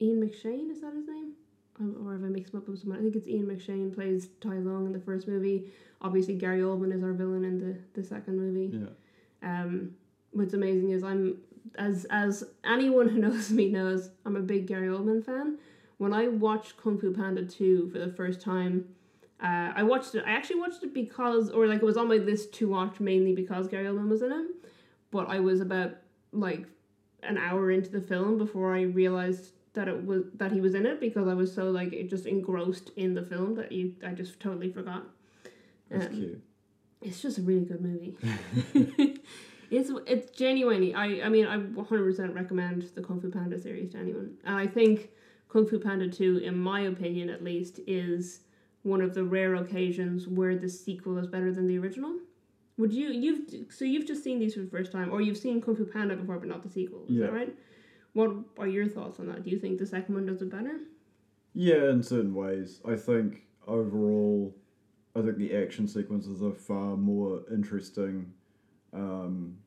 [0.00, 0.70] Ian McShane.
[0.70, 1.32] Is that his name?
[1.80, 2.98] Um, Or have I mixed him up with someone?
[2.98, 5.70] I think it's Ian McShane plays Tai Lung in the first movie.
[6.00, 8.76] Obviously, Gary Oldman is our villain in the, the second movie.
[8.76, 9.92] Yeah, Um,
[10.32, 11.38] what's amazing is I'm
[11.76, 15.58] as as anyone who knows me knows I'm a big Gary Oldman fan.
[15.98, 18.86] When I watched Kung Fu Panda two for the first time,
[19.42, 20.24] uh, I watched it.
[20.26, 23.34] I actually watched it because, or like it was on my list to watch mainly
[23.34, 24.46] because Gary Oldman was in it.
[25.10, 25.96] But I was about
[26.32, 26.64] like
[27.22, 30.86] an hour into the film before I realized that it was that he was in
[30.86, 34.38] it because I was so like just engrossed in the film that you I just
[34.40, 35.04] totally forgot.
[35.90, 36.42] that's Um, cute.
[37.02, 38.16] it's just a really good movie.
[39.70, 43.58] it's it's genuinely I I mean I one hundred percent recommend the Kung Fu Panda
[43.58, 45.10] series to anyone, and I think
[45.48, 48.40] Kung Fu Panda two, in my opinion at least, is
[48.82, 52.18] one of the rare occasions where the sequel is better than the original.
[52.78, 55.60] Would you you've so you've just seen these for the first time, or you've seen
[55.60, 57.04] Kung Fu Panda before, but not the sequel?
[57.08, 57.26] Is Yeah.
[57.26, 57.56] that right?
[58.14, 59.42] What are your thoughts on that?
[59.44, 60.80] Do you think the second one does it better?
[61.54, 62.80] Yeah, in certain ways.
[62.84, 64.54] I think overall,
[65.14, 68.32] I think the action sequences are far more interesting.
[68.92, 69.58] Um,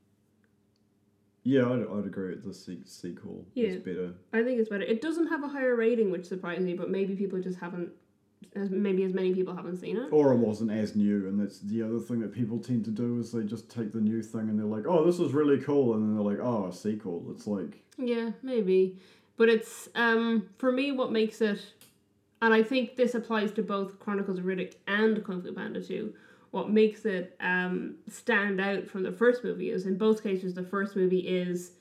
[1.44, 3.70] yeah, I'd, I'd agree with the se- sequel Yeah.
[3.70, 4.14] is better.
[4.34, 4.84] I think it's better.
[4.84, 7.90] It doesn't have a higher rating, which surprised me, but maybe people just haven't,
[8.56, 10.10] as maybe as many people haven't seen it.
[10.12, 13.20] Or it wasn't as new, and that's the other thing that people tend to do
[13.20, 15.94] is they just take the new thing and they're like, oh, this is really cool,
[15.94, 17.26] and then they're like, oh, a sequel.
[17.32, 18.98] It's like, Yeah, maybe.
[19.38, 21.62] But it's um for me what makes it
[22.42, 26.14] and I think this applies to both Chronicles of Riddick and Kung Fu Panda 2.
[26.52, 30.64] What makes it um stand out from the first movie is in both cases the
[30.64, 31.72] first movie is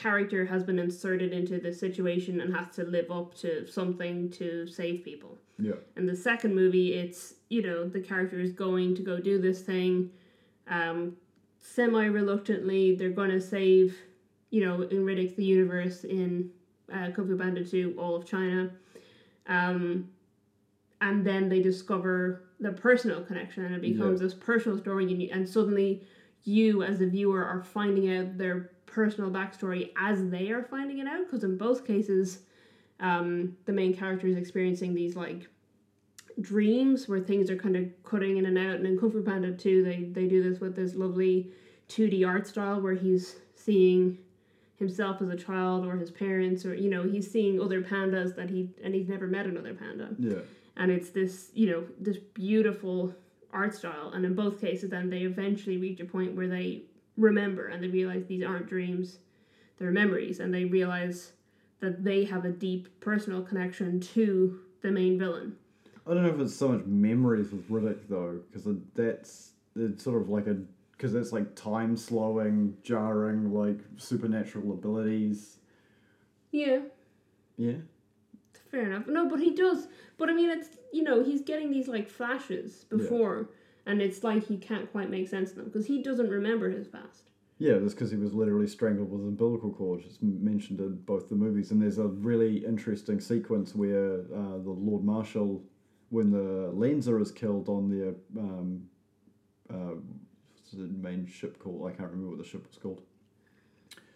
[0.00, 4.66] character has been inserted into the situation and has to live up to something to
[4.66, 5.36] save people.
[5.58, 9.38] yeah, In the second movie, it's you know the character is going to go do
[9.38, 10.10] this thing,
[10.68, 11.16] um,
[11.58, 12.94] semi reluctantly.
[12.96, 13.94] They're going to save,
[14.48, 16.50] you know, in Riddick the universe in
[16.90, 18.70] uh, Kung Fu Panda two, all of China,
[19.48, 20.08] um,
[21.02, 25.28] and then they discover the personal connection, and it becomes this personal story, and, you,
[25.30, 26.02] and suddenly
[26.44, 31.06] you as a viewer are finding out their personal backstory as they are finding it
[31.06, 32.40] out because in both cases
[32.98, 35.46] um, the main character is experiencing these like
[36.40, 38.76] dreams where things are kind of cutting in and out.
[38.76, 41.50] And in Kung Fu Panda 2, they, they do this with this lovely
[41.88, 44.18] 2D art style where he's seeing
[44.78, 48.48] himself as a child or his parents or you know he's seeing other pandas that
[48.48, 50.38] he and he's never met another panda Yeah.
[50.78, 53.14] and it's this you know this beautiful
[53.52, 56.82] art style and in both cases then they eventually reach a point where they
[57.16, 59.18] remember and they realize these aren't dreams
[59.78, 61.32] they're memories and they realize
[61.80, 65.56] that they have a deep personal connection to the main villain
[66.06, 70.22] I don't know if it's so much memories with Riddick though, because that's it's sort
[70.22, 70.56] of like a
[70.92, 75.58] because it's like time slowing, jarring, like supernatural abilities.
[76.50, 76.80] yeah
[77.56, 77.76] Yeah.
[78.70, 81.88] Fair enough no but he does but i mean it's you know he's getting these
[81.88, 82.98] like flashes Yeah.
[82.98, 83.50] before
[83.86, 86.86] and it's like he can't quite make sense of them because he doesn't remember his
[86.86, 87.24] past
[87.58, 90.00] Yeah, that's because he was literally strangled with an umbilical cord.
[90.06, 94.74] It's mentioned in both the movies, and there's a really interesting sequence where uh, the
[94.88, 95.62] Lord Marshal,
[96.08, 98.88] when the Lensor is killed on the um,
[99.68, 99.94] uh,
[100.54, 101.80] what's the main ship called?
[101.86, 103.02] I can't remember what the ship was called.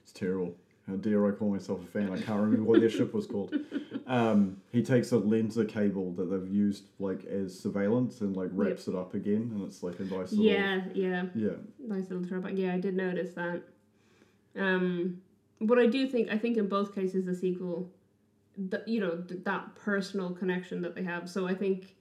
[0.03, 0.57] It's terrible.
[0.87, 2.13] How dare I call myself a fan?
[2.13, 3.55] I can't remember what their ship was called.
[4.07, 8.87] Um, he takes a Lensor cable that they've used like as surveillance and like wraps
[8.87, 11.51] it up again, and it's like a nice little yeah yeah yeah
[11.87, 13.63] nice little throwback yeah i did notice that
[14.59, 15.21] um
[15.61, 17.91] but i do think i think in both cases the sequel
[18.59, 21.97] the, you know th- that personal connection that they have so i think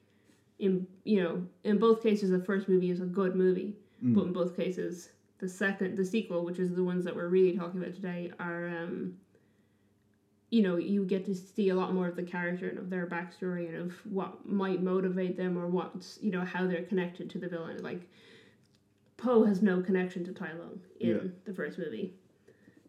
[0.59, 4.15] in you know in both cases the first movie is a good movie Mm.
[4.15, 5.12] but in both cases
[5.43, 8.65] the second the sequel which is the ones that we're really talking about today are
[8.69, 9.11] um
[10.51, 13.05] you know you get to see a lot more of the character and of their
[13.05, 17.37] backstory and of what might motivate them or what's you know how they're connected to
[17.37, 18.09] the villain like
[19.17, 21.23] po has no connection to tai lung in Yeah.
[21.43, 22.13] the first movie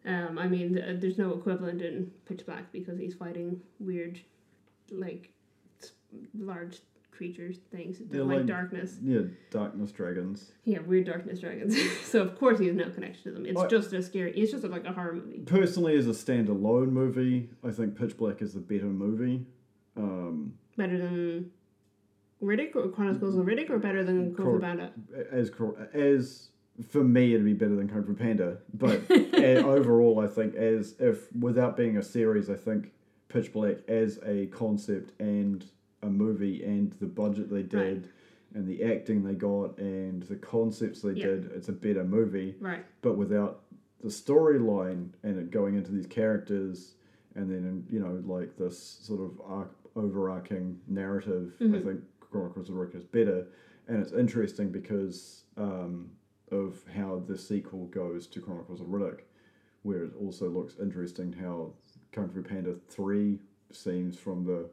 [0.05, 4.17] um i mean th- there's no equivalent in pitch black because he's fighting weird
[4.91, 5.29] like
[6.33, 6.79] large
[7.15, 10.51] creatures things that They're like, like- darkness yeah darkness dragons.
[10.63, 11.75] yeah, weird darkness dragons.
[12.03, 13.45] so of course he has no connection to them.
[13.45, 14.31] It's I- just a scary.
[14.37, 15.39] It's just like a horror movie.
[15.39, 19.45] Personally, as a standalone movie, I think Pitch Black is the better movie.
[19.97, 21.51] Um, Better than
[22.43, 24.91] Riddick or Chronicles of Riddick, or better than Kung Fu Panda.
[25.31, 25.51] as
[25.93, 26.49] as
[26.89, 28.57] for me, it'd be better than Kung Fu Panda.
[28.73, 32.91] But overall, I think as if without being a series, I think
[33.29, 35.65] Pitch Black as a concept and
[36.05, 38.09] a movie and the budget they did.
[38.53, 41.25] And the acting they got and the concepts they Yeah.
[41.27, 42.55] did, it's a better movie.
[42.59, 42.85] Right.
[43.01, 43.63] but without
[44.01, 46.95] the storyline and it going into these characters
[47.35, 51.83] and then you know like this sort of arc, overarching narrative i Mhm.
[51.83, 53.47] think chronicles of rick is better
[53.87, 56.09] and it's interesting because um,
[56.51, 59.21] of how the sequel goes to chronicles of riddick
[59.83, 61.73] where it also looks interesting how
[62.11, 63.39] kung fu panda 3
[63.71, 64.69] seems from the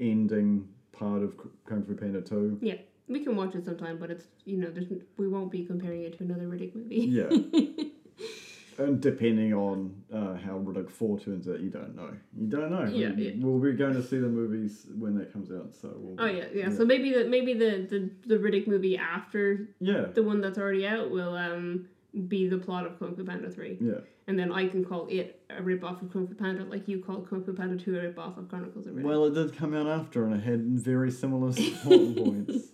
[0.00, 1.34] ending part of
[1.66, 2.76] kung fu panda 2 Yeah.
[3.06, 4.86] We can watch it sometime, but it's you know there's
[5.18, 7.04] we won't be comparing it to another Riddick movie.
[7.04, 7.28] Yeah.
[8.78, 12.10] and depending on uh, how Riddick 4 turns out, you don't know.
[12.36, 12.84] You don't know.
[12.84, 13.32] Yeah, we, yeah.
[13.36, 16.16] We'll be going to see the movies when that comes out, so we'll.
[16.18, 16.70] Oh yeah, yeah.
[16.70, 20.06] So maybe the maybe the, the the Riddick movie after Yeah.
[20.14, 21.88] the one that's already out will um
[22.28, 24.00] be the plot of Kung Fu Panda three, Yeah.
[24.26, 27.00] And then I can call it a rip off of Kung Fu Panda, like you
[27.00, 29.02] called Kung Fu Panda two a rip off of Chronicles of Riddick.
[29.04, 32.68] Well, it did come out after, and it had very similar plot points.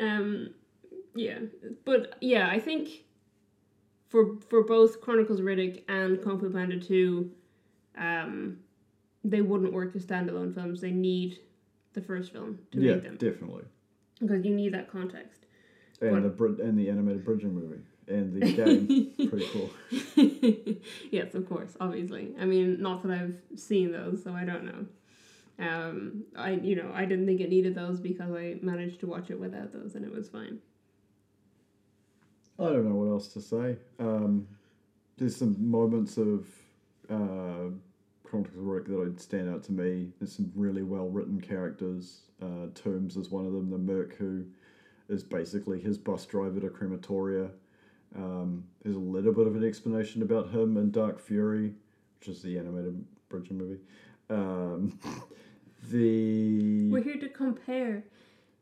[0.00, 0.50] Um,
[1.14, 1.38] yeah,
[1.84, 2.88] but yeah, I think
[4.08, 7.30] for for both Chronicles of Riddick and Kung Fu Panda two,
[7.98, 8.58] um,
[9.24, 10.80] they wouldn't work as standalone films.
[10.80, 11.38] They need
[11.92, 13.64] the first film to yeah, make them definitely.
[14.20, 15.46] because you need that context.
[16.00, 16.58] And What?
[16.58, 19.70] the and the animated bridging movie and the game, pretty cool.
[21.10, 22.34] yes, of course, obviously.
[22.40, 24.86] I mean, not that I've seen those, so I don't know.
[25.58, 29.30] Um, I you know I didn't think it needed those because I managed to watch
[29.30, 30.58] it without those and it was fine.
[32.58, 33.76] I don't know what else to say.
[33.98, 34.46] Um,
[35.16, 36.46] there's some moments of
[37.10, 37.70] uh,
[38.22, 40.08] Chronicles of Rick that would stand out to me.
[40.18, 42.20] There's some really well written characters.
[42.42, 43.70] Uh, Toombs is one of them.
[43.70, 44.44] The Merc who
[45.08, 47.50] is basically his bus driver to crematoria.
[48.16, 51.74] Um, there's a little bit of an explanation about him in Dark Fury,
[52.18, 53.80] which is the animated bridging movie.
[54.30, 54.98] Um,
[55.90, 58.04] the We're here to compare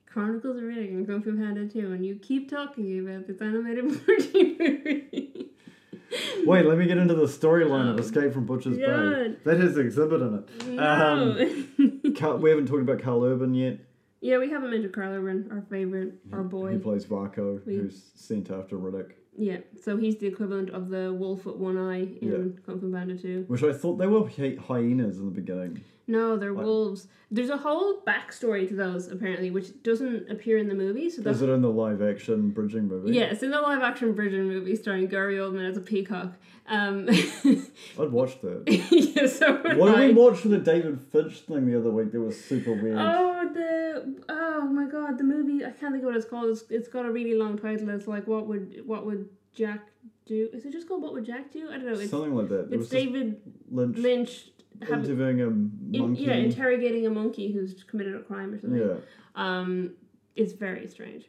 [0.07, 3.91] Chronicles of Riddick and Kung Fu Panda 2, and you keep talking about this animated
[4.07, 5.51] version movie.
[6.47, 8.87] Wait, let me get into the storyline of Oh, Escape from Butcher's Bay.
[8.87, 9.37] God.
[9.45, 10.67] That has exhibit in it.
[10.69, 12.13] No.
[12.17, 13.79] Karl, we haven't talked about Karl Urban yet.
[14.21, 16.73] Yeah, we haven't mentioned Karl Urban, our favorite, our boy.
[16.73, 19.13] He plays Vaako, We- who's sent after Riddick.
[19.37, 22.63] Yeah, so he's the equivalent of the wolf with one eye in Yeah.
[22.67, 23.45] Kung Fu Panda 2.
[23.49, 25.83] Which I thought they were hy- hyenas in the beginning.
[26.07, 26.67] No, they're What?
[26.67, 27.09] wolves.
[27.31, 31.09] There's a whole backstory to those, apparently, which doesn't appear in the movie.
[31.11, 33.13] So Is it in the live action bridging movie?
[33.13, 36.35] yeah, it's in the live action Bridget movie starring Gary Oldman as a peacock.
[36.69, 37.09] Um,
[37.99, 38.63] I'd watch that.
[39.17, 39.99] yeah, so I.
[40.01, 42.99] did we watch for the David Finch thing the other week that was super weird?
[42.99, 43.84] Oh the
[44.29, 46.51] oh my god the movie I can't think of what it's called.
[46.51, 47.89] It's, it's got a really long title.
[47.91, 49.89] It's like what would what would Jack
[50.27, 50.49] do?
[50.53, 51.69] Is it just called What Would Jack Do?
[51.71, 51.99] I don't know.
[51.99, 52.73] It's Something like that.
[52.73, 56.23] It it's David Lynch, Lynch interviewing a in, monkey.
[56.25, 58.81] yeah interrogating a monkey who's committed a crime or something.
[58.81, 58.95] Yeah.
[59.35, 59.93] Um,
[60.37, 61.27] it's very strange.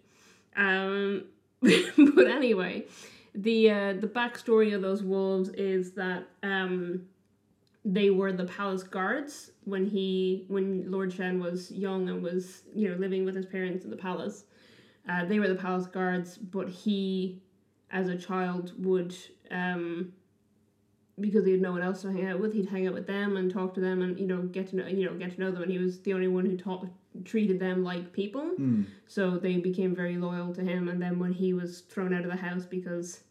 [0.56, 1.25] Um,
[1.62, 2.86] but anyway,
[3.34, 7.04] the uh, the backstory of those wolves is that um,
[7.86, 12.89] they were the palace guards when he when Lord Shen was young and was you
[12.89, 14.45] know living with his parents in the palace.
[15.08, 17.39] Uh, they were the palace guards, but he,
[17.91, 19.15] as a child, would
[19.52, 20.12] um,
[21.19, 23.38] because he had no one else to hang out with, he'd hang out with them
[23.38, 25.52] and talk to them and you know get to know you know get to know
[25.52, 25.62] them.
[25.62, 26.88] And he was the only one who taught
[27.24, 28.50] treated them like people.
[28.50, 28.84] Hmm.
[29.08, 30.89] So they became very loyal to him.
[30.89, 33.21] And then when he was thrown out of the house because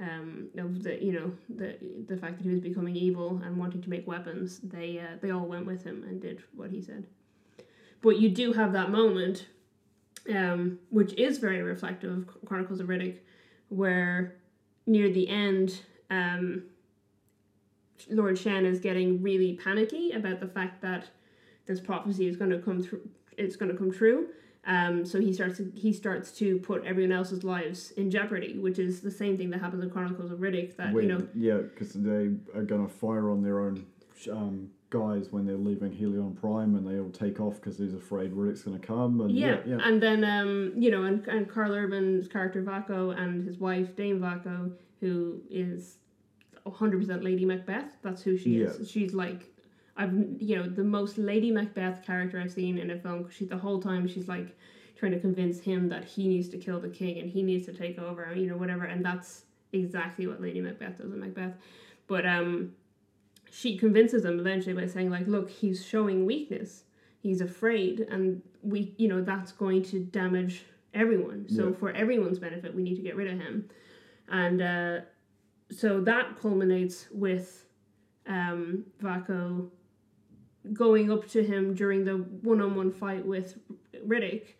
[0.00, 1.76] um, of the you know the
[2.06, 5.30] the fact that he was becoming evil and wanting to make weapons, they uh, they
[5.30, 7.06] all went with him and did what he said.
[8.02, 9.46] But you do have that moment,
[10.28, 13.18] um, which is very reflective of Chronicles of Riddick,
[13.68, 14.36] where
[14.86, 15.80] near the end,
[16.10, 16.64] um,
[18.10, 21.08] Lord Shen is getting really panicky about the fact that
[21.66, 23.08] this prophecy is going to come through.
[23.38, 24.28] It's going to come true.
[24.66, 29.00] Um, so he starts he starts to put everyone else's lives in jeopardy, which is
[29.00, 30.76] the same thing that happens in Chronicles of Riddick.
[30.76, 33.84] That you know, yeah, because they are gonna fire on their own
[34.30, 38.32] um, guys when they're leaving Helion Prime, and they all take off because he's afraid
[38.32, 39.20] Riddick's gonna come.
[39.20, 39.86] And yeah, yeah, yeah.
[39.88, 44.20] and then um, you know, and and Karl Urban's character Vaako and his wife Dame
[44.20, 45.98] Vaako, who is
[46.66, 47.98] hundred percent Lady Macbeth.
[48.02, 48.90] That's who she is.
[48.90, 49.50] She's like.
[49.96, 53.24] I've you know the most Lady Macbeth character I've seen in a film.
[53.24, 54.56] 'cause She the whole time she's like
[54.96, 57.72] trying to convince him that he needs to kill the king and he needs to
[57.72, 58.84] take over, you know, whatever.
[58.84, 61.54] And that's exactly what Lady Macbeth does in Macbeth.
[62.06, 62.72] But um,
[63.50, 66.84] she convinces him eventually by saying like, look, he's showing weakness.
[67.20, 71.48] He's afraid, and we, you know, that's going to damage everyone.
[71.48, 71.74] So Yeah.
[71.74, 73.68] for everyone's benefit, we need to get rid of him.
[74.28, 75.00] And uh,
[75.70, 77.66] so that culminates with
[78.26, 79.70] um, Vaako
[80.72, 83.58] going up to him during the one-on-one fight with
[84.06, 84.54] Riddick,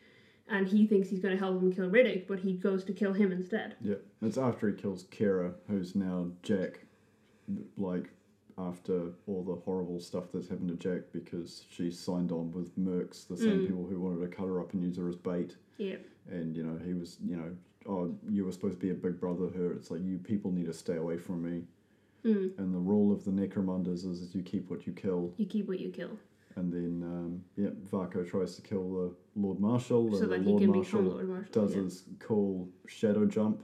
[0.48, 3.12] and he thinks he's going to help him kill Riddick, but he goes to kill
[3.14, 3.76] him instead.
[3.80, 6.80] Yeah, it's after he kills Kira, who's now Jack.
[7.76, 8.10] Like
[8.56, 13.26] after all the horrible stuff that's happened to Jack because she signed on with Mercs,
[13.26, 13.66] the same Mm.
[13.66, 15.56] people who wanted to cut her up and use her as bait.
[15.76, 15.96] Yeah.
[16.30, 19.20] And you know he was, you know, oh, you were supposed to be a big
[19.20, 19.72] brother to her.
[19.72, 21.64] It's like you people need to stay away from me.
[22.24, 22.58] Mm.
[22.58, 25.32] And the rule of the Necromongers is you keep what you kill.
[25.36, 26.18] You keep what you kill,
[26.56, 30.46] And then, um, yeah, Vaako tries to kill the Lord Marshal, so and that he
[30.46, 31.52] Lord can Marshal become Lord Marshal.
[31.52, 31.82] does yeah.
[31.82, 33.62] his cool shadow jump,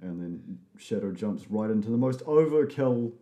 [0.00, 3.12] and then shadow jumps right into the most overkill.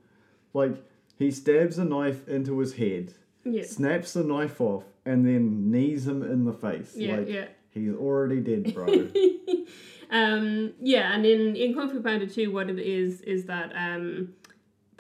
[0.55, 0.83] Like
[1.17, 3.13] he stabs a knife into his head,
[3.45, 3.65] Yeah.
[3.65, 6.95] snaps the knife off, and then knees him in the face.
[6.97, 7.49] Yeah, like yeah.
[7.71, 8.87] he's already dead, bro.
[10.11, 14.33] um, yeah, and in, in Kung Fu Panda 2, what it is, is that um,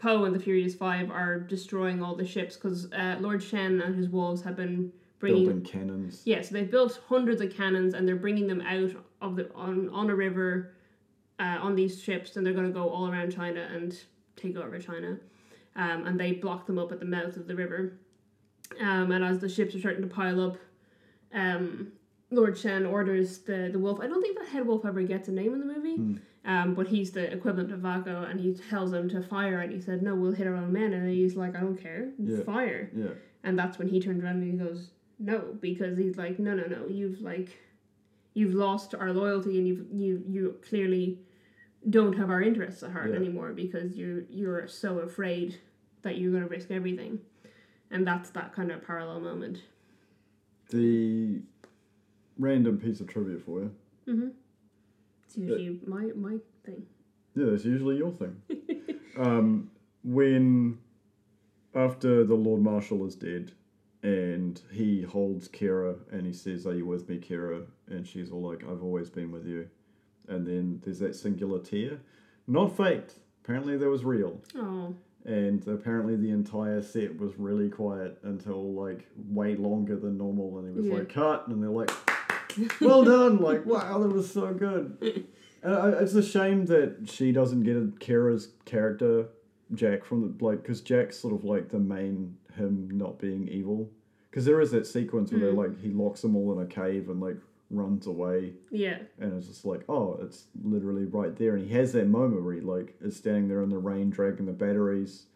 [0.01, 3.95] Po and the Furious Five are destroying all the ships because uh, Lord Shen and
[3.95, 5.45] his wolves have been bringing.
[5.45, 6.23] Building cannons.
[6.25, 9.91] Yeah, so they've built hundreds of cannons and they're bringing them out of the on,
[9.91, 10.73] on a river
[11.39, 13.95] uh, on these ships and they're going to go all around China and
[14.37, 15.19] take over China.
[15.77, 17.99] Um, and they block them up at the mouth of the river.
[18.81, 20.57] Um, and as the ships are starting to pile up,
[21.35, 21.93] um,
[22.31, 24.01] Lord Shen orders the, the wolf.
[24.01, 26.17] I don't think the head wolf ever gets a name in the movie, Hmm.
[26.51, 29.61] Um, but he's the equivalent of Vaako, and he tells him to fire.
[29.61, 32.11] And he said, "No, we'll hit our own men." And he's like, "I don't care,
[32.19, 32.43] Yeah.
[32.43, 33.13] fire." Yeah,
[33.45, 36.67] And that's when he turns around and he goes, "No," because he's like, "No, no,
[36.67, 36.89] no.
[36.89, 37.51] You've like,
[38.35, 41.07] you've lost our loyalty, and you've you you clearly
[41.89, 43.17] don't have our interests at heart Yeah.
[43.23, 45.49] anymore because you're you're so afraid
[46.03, 47.21] that you're going to risk everything."
[47.93, 49.63] And that's that kind of parallel moment.
[50.71, 51.41] the
[52.39, 53.71] random piece of trivia for you.
[54.09, 54.29] Mm-hmm.
[55.31, 56.87] It's usually my my thing.
[57.35, 58.43] Yeah, that's usually your thing.
[59.17, 59.71] um,
[60.03, 60.79] when
[61.75, 63.53] after the Lord Marshal is dead,
[64.03, 68.43] and he holds Kira and he says, "Are you with me, Kira?" And she's all
[68.43, 69.69] like, "I've always been with you."
[70.29, 72.01] And then there's that singular tear,
[72.47, 73.17] not faked.
[73.45, 74.41] Apparently, that was real.
[74.57, 80.59] Oh, and apparently the entire set was really quiet until like way longer than normal,
[80.59, 80.95] and he was Yeah.
[80.95, 81.91] like cut, and they're like,
[82.81, 85.25] well done, like wow, that was so good.
[85.63, 89.27] And I, it's a shame that she doesn't get a Kira's character
[89.75, 93.89] Jack from the like because Jack's sort of like the main him not being evil
[94.31, 95.57] because there is that sequence where Mm.
[95.57, 97.37] like he locks them all in a cave and like
[97.71, 98.99] runs away Yeah.
[99.21, 102.55] and it's just like oh it's literally right there and he has that moment where
[102.55, 105.27] he like is standing there in the rain dragging the batteries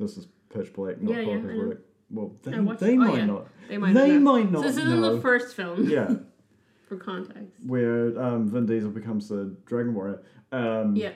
[0.00, 1.62] this is pitch black not Yeah, yeah, Chronicles I of know.
[1.74, 1.78] Riddick.
[2.10, 2.94] well they, they.
[2.94, 3.24] Oh, might yeah.
[3.26, 4.22] not They might they not.
[4.22, 5.14] might not So this is in know.
[5.14, 5.88] the first film.
[5.88, 6.14] yeah
[6.90, 7.64] For context.
[7.68, 10.20] where um, Vin Diesel becomes the Dragon Warrior
[10.50, 11.12] um, Yeah.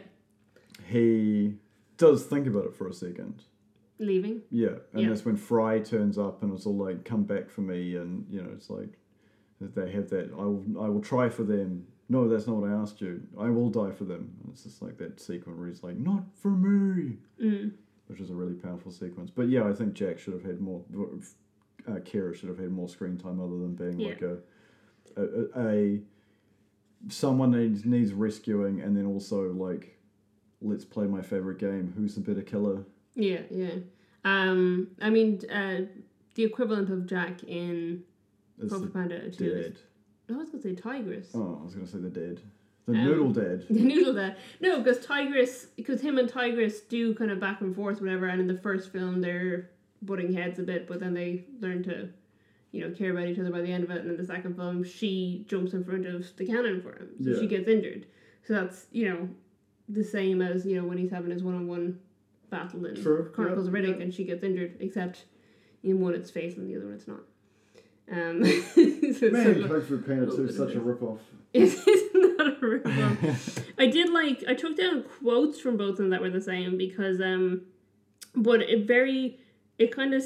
[0.86, 1.54] he
[1.96, 3.42] does think about it for a second
[3.98, 4.42] Leaving.
[4.50, 5.08] Yeah, and Yeah.
[5.08, 8.40] that's when Fry turns up and it's all like, "Come back for me," and you
[8.42, 8.98] know, it's like
[9.60, 10.30] they have that.
[10.32, 11.86] I will, I will try for them.
[12.08, 13.22] No, that's not what I asked you.
[13.38, 14.34] I will die for them.
[14.42, 17.72] And it's just like that sequence where he's like, "Not for me," Mm.
[18.08, 19.30] which is a really powerful sequence.
[19.30, 20.82] But yeah, I think Jack should have had more.
[21.86, 24.08] Uh, Kira should have had more screen time other than being Yeah.
[24.08, 24.38] like a,
[25.16, 26.00] a, a, a
[27.08, 29.98] someone needs needs rescuing, and then also like,
[30.62, 31.92] let's play my favorite game.
[31.96, 32.84] Who's the better killer?
[33.14, 33.74] Yeah, yeah.
[34.24, 35.82] Um, I mean, uh,
[36.34, 38.02] the equivalent of Jack in
[38.58, 39.64] Is Kung Fu Panda 2 is.
[39.64, 39.76] dead.
[40.30, 41.28] I was to say Tigress.
[41.34, 42.40] Oh, I was gonna say the dead.
[42.86, 43.66] The Um, noodle dead.
[43.68, 44.36] The noodle dead.
[44.60, 48.26] No, because Tigress, because him and Tigress do kind of back and forth, whatever.
[48.26, 49.70] And in the first film, they're
[50.02, 52.08] butting heads a bit, but then they learn to,
[52.74, 54.00] you know, care about each other by the end of it.
[54.02, 57.30] And in the second film, she jumps in front of the cannon for him, so
[57.30, 57.40] Yeah.
[57.40, 58.06] she gets injured.
[58.42, 59.28] So that's you know,
[59.88, 62.00] the same as you know when he's having his one-on-one
[62.50, 64.02] battle in True, Chronicles yeah, of Riddick, yeah.
[64.02, 65.24] and she gets injured, except
[65.82, 67.20] in one it's face and the other one it's not.
[68.10, 71.20] Um, so, Man, so- Fu Panda 2 is such a rip-off.
[71.54, 73.58] it's not a rip-off.
[73.78, 76.76] I did like I took down quotes from both of them that were the same
[76.76, 77.62] because um
[78.34, 79.38] but it very
[79.78, 80.22] it kind of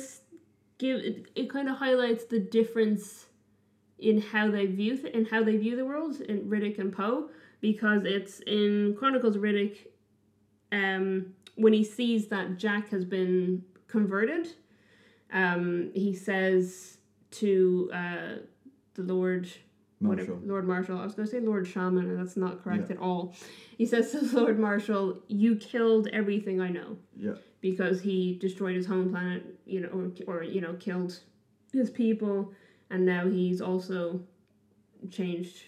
[0.79, 3.27] give it, it kind of highlights the difference
[3.99, 7.31] in how they view th- in how they view the world in Riddick and Po
[7.61, 9.87] because it's in Chronicles of Riddick
[10.73, 14.49] um when he sees that Jack has been converted
[15.33, 16.99] um he says
[17.33, 18.35] to uh
[18.95, 19.49] the Lord
[20.01, 20.49] whatever, Marshal.
[20.49, 20.99] Lord Marshal.
[21.01, 22.97] I was going to say Lord Shaman, and that's not correct Yeah.
[22.97, 23.35] at all.
[23.77, 27.35] He says to Lord Marshal, "You killed everything I know Yeah.
[27.61, 29.89] Because he destroyed his home planet, you know,
[30.27, 31.19] or, or you know, killed
[31.73, 32.53] his people,
[32.91, 34.21] and now he's also
[35.11, 35.63] changed.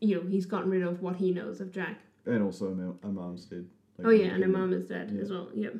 [0.00, 1.98] You know, he's gotten rid of what he knows of Jack.
[2.26, 3.66] And also Am- Imam's dead.
[3.96, 5.22] Like, Oh yeah, and Imam is dead yeah.
[5.22, 5.48] as well.
[5.54, 5.74] Yep.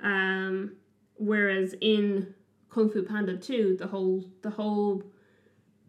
[0.00, 0.76] Um,
[1.16, 2.34] whereas in
[2.70, 5.02] Kung Fu Panda two, the whole the whole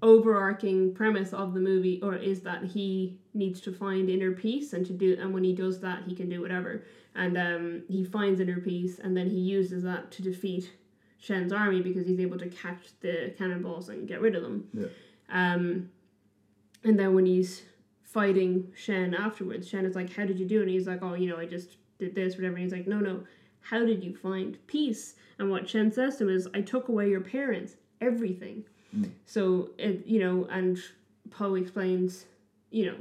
[0.02, 4.86] overarching premise of the movie or is that he needs to find inner peace and
[4.86, 6.84] to do and when he does that he can do whatever.
[7.16, 10.72] And um he finds inner peace and then he uses that to defeat
[11.20, 14.68] Shen's army because he's able to catch the cannonballs and get rid of them.
[14.74, 14.88] Yeah.
[15.30, 15.90] um
[16.84, 17.64] and then when he's
[18.04, 20.64] fighting Shen afterwards Shen is like how did you do it?
[20.64, 22.56] And he's like oh you know I just did this whatever.
[22.56, 23.24] And he's like no no.
[23.62, 25.16] How did you find peace?
[25.40, 28.64] And what Shen says to him is I took away your parents everything
[29.26, 30.78] so it you know, and
[31.30, 32.26] Po explains,
[32.72, 32.96] you know,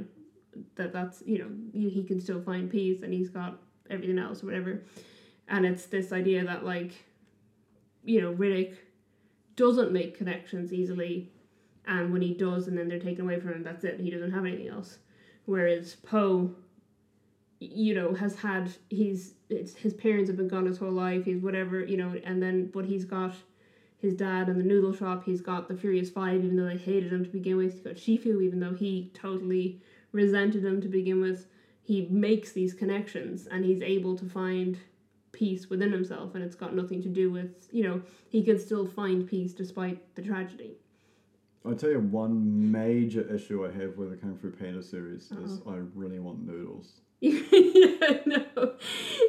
[0.75, 3.57] that that's you know he can still find peace and he's got
[3.89, 4.81] everything else or whatever,
[5.47, 6.91] and it's this idea that like,
[8.03, 8.75] you know, Riddick
[9.55, 11.31] doesn't make connections easily,
[11.85, 13.99] and when he does, and then they're taken away from him, that's it.
[13.99, 14.99] He doesn't have anything else.
[15.45, 16.51] Whereas Po,
[17.59, 21.25] you know, has had he's it's, his parents have been gone his whole life.
[21.25, 23.33] He's whatever you know, and then but he's got
[23.99, 25.23] his dad in the noodle shop.
[25.25, 27.73] He's got the Furious Five, even though they hated him to begin with.
[27.73, 29.81] He's got Shifu, even though he totally
[30.11, 31.47] resented him to begin with.
[31.81, 34.77] He makes these connections and he's able to find
[35.31, 38.87] peace within himself, and it's got nothing to do with, you know, he can still
[38.87, 40.77] find peace despite the tragedy.
[41.65, 45.59] I'll tell you one major issue I have with the Kung Fu Panda series is
[45.59, 45.71] uh-huh.
[45.71, 47.01] I really want noodles.
[47.77, 48.73] yeah, no.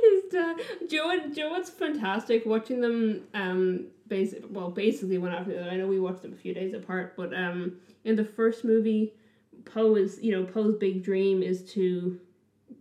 [0.03, 0.57] His dad,
[0.89, 3.23] Joe, and- Joe, it's fantastic watching them.
[3.35, 5.71] Um, basic, well, basically one after the other.
[5.71, 9.13] I know we watched them a few days apart, but um, in the first movie,
[9.65, 12.19] Po is, you know, Po's big dream is to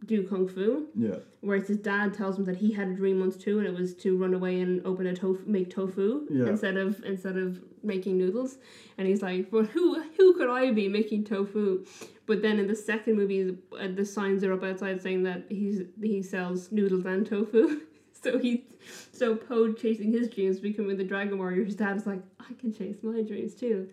[0.07, 0.87] do kung fu.
[0.95, 1.17] Yeah.
[1.41, 3.93] Whereas his dad tells him that he had a dream once too, and it was
[3.97, 6.47] to run away and open a tofu, make tofu Yeah.
[6.47, 8.57] instead of instead of making noodles.
[8.97, 11.85] And he's like, "But who who could I be making tofu?"
[12.25, 15.81] But then in the second movie, uh, the signs are up outside saying that he's
[16.01, 17.81] he sells noodles and tofu.
[18.23, 18.65] so he,
[19.11, 21.63] so Po chasing his dreams, becoming the Dragon Warrior.
[21.63, 23.87] His dad's like, "I can chase my dreams too.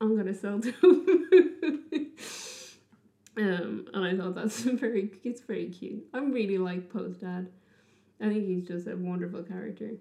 [0.00, 1.16] I'm gonna sell tofu."
[3.36, 6.04] Um, and I thought that's very it's very cute.
[6.12, 7.48] I really like Po's dad.
[8.20, 9.92] I think he's just a wonderful character.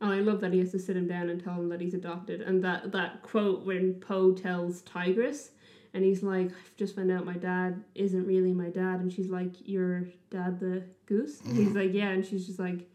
[0.00, 1.94] And I love that he has to sit him down and tell him that he's
[1.94, 2.40] adopted.
[2.40, 5.50] And that, that quote when Po tells Tigress,
[5.94, 9.00] and he's like, I've just found out my dad isn't really my dad.
[9.00, 11.40] And she's like, Your dad, the goose?
[11.40, 12.10] And he's like, Yeah.
[12.10, 12.88] And she's just like,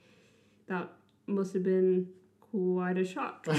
[0.67, 0.89] That
[1.27, 2.07] must have been
[2.39, 3.47] quite a shock.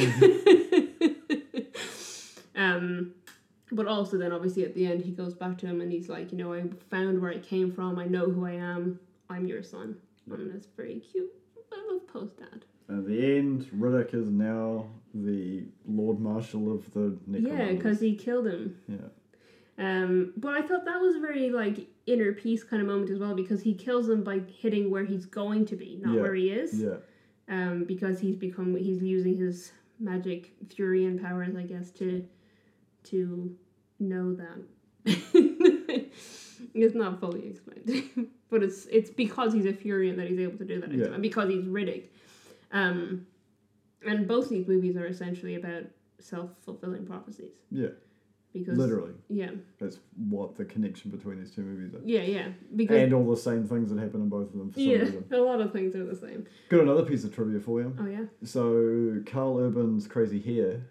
[2.57, 3.12] um,
[3.73, 6.33] but also, then obviously at the end, he goes back to him and he's like,
[6.33, 7.99] You know, I found where I came from.
[7.99, 8.99] I know who I am.
[9.31, 9.97] I'm your son.
[10.31, 11.31] And that's very cute.
[11.73, 12.65] I love Po's dad.
[12.89, 18.47] At the end, Riddick is now the Lord Marshal of the Yeah, because he killed
[18.47, 18.77] him.
[18.89, 18.97] Yeah.
[19.77, 23.19] Um, but I thought that was a very like inner peace kind of moment as
[23.19, 26.21] well because he kills him by hitting where he's going to be, not Yeah.
[26.21, 26.81] where he is.
[26.81, 26.97] Yeah.
[27.49, 32.25] Um, because he's become he's using his magic fury and powers, I guess, to
[33.05, 33.55] to
[34.01, 34.59] know that.
[36.75, 40.65] it's not fully explained, but it's it's because he's a Furyan that he's able to
[40.65, 41.07] do that, Yeah.
[41.07, 42.05] and because he's Riddick.
[42.73, 43.27] Um,
[44.07, 45.85] and both these movies are essentially about
[46.19, 47.53] self fulfilling prophecies.
[47.71, 47.89] Yeah.
[48.53, 49.11] Because Literally.
[49.29, 49.51] yeah,
[49.81, 49.99] That's
[50.29, 52.01] what the connection between these two movies are.
[52.05, 52.49] yeah, yeah.
[52.77, 54.99] Because And all the same things that happen in both of them for some yeah,
[54.99, 55.25] reason.
[55.33, 56.47] a lot of things are the same.
[56.69, 57.93] Got another piece of trivia for you.
[57.99, 58.27] Oh yeah.
[58.45, 60.83] So, Karl Urban's crazy hair,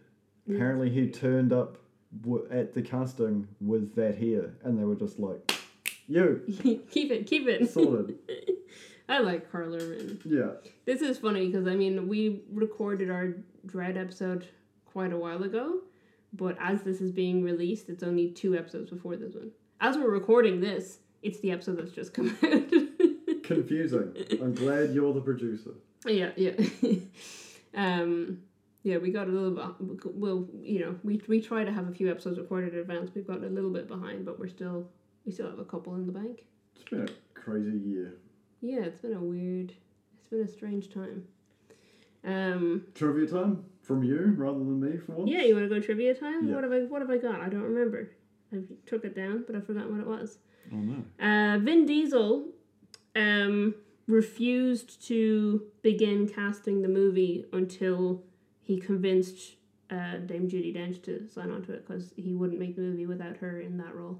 [0.49, 1.77] apparently he turned up
[2.21, 5.53] w- at the casting with that hair, and they were just like,
[6.07, 6.41] you,
[6.91, 7.69] keep it, keep it.
[7.71, 8.17] sorted.
[9.09, 10.19] I like Karl Urban.
[10.25, 10.51] yeah.
[10.85, 13.33] This is funny because I mean we recorded our
[13.67, 14.47] Dredd episode
[14.85, 15.79] quite a while ago,
[16.31, 19.51] but as this is being released, it's only two episodes before this one.
[19.81, 23.43] As we're recording this, it's the episode that's just come out.
[23.43, 24.13] Confusing.
[24.41, 25.71] I'm glad you're the producer.
[26.07, 26.53] yeah, yeah.
[27.75, 28.39] um,
[28.83, 30.05] yeah, we got a little bit.
[30.13, 33.11] Well, you know, we we try to have a few episodes recorded in advance.
[33.15, 34.87] We've gotten a little bit behind, but we're still
[35.25, 36.45] we still have a couple in the bank.
[36.75, 38.15] It's been a crazy year.
[38.61, 39.73] Yeah, it's been a weird,
[40.17, 41.23] it's been a strange time.
[42.25, 45.29] Um, Trivia time from you rather than me for once.
[45.29, 46.47] yeah, you want to go trivia time?
[46.47, 46.55] Yeah.
[46.55, 47.41] What have I What have I got?
[47.41, 48.11] I don't remember.
[48.53, 50.37] I took it down, but I forgot what it was.
[50.71, 51.03] Oh no.
[51.25, 52.45] Uh, Vin Diesel,
[53.15, 53.75] um,
[54.07, 58.23] refused to begin casting the movie until
[58.63, 59.55] he convinced
[59.91, 63.05] uh, Dame Judi Dench to sign on to it because he wouldn't make the movie
[63.05, 64.19] without her in that role.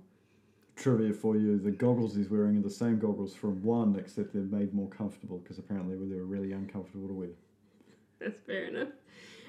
[0.76, 4.44] Trivia for you: the goggles he's wearing are the same goggles from one, except they're
[4.44, 7.30] made more comfortable because apparently they were really uncomfortable to wear.
[8.20, 8.90] That's fair enough.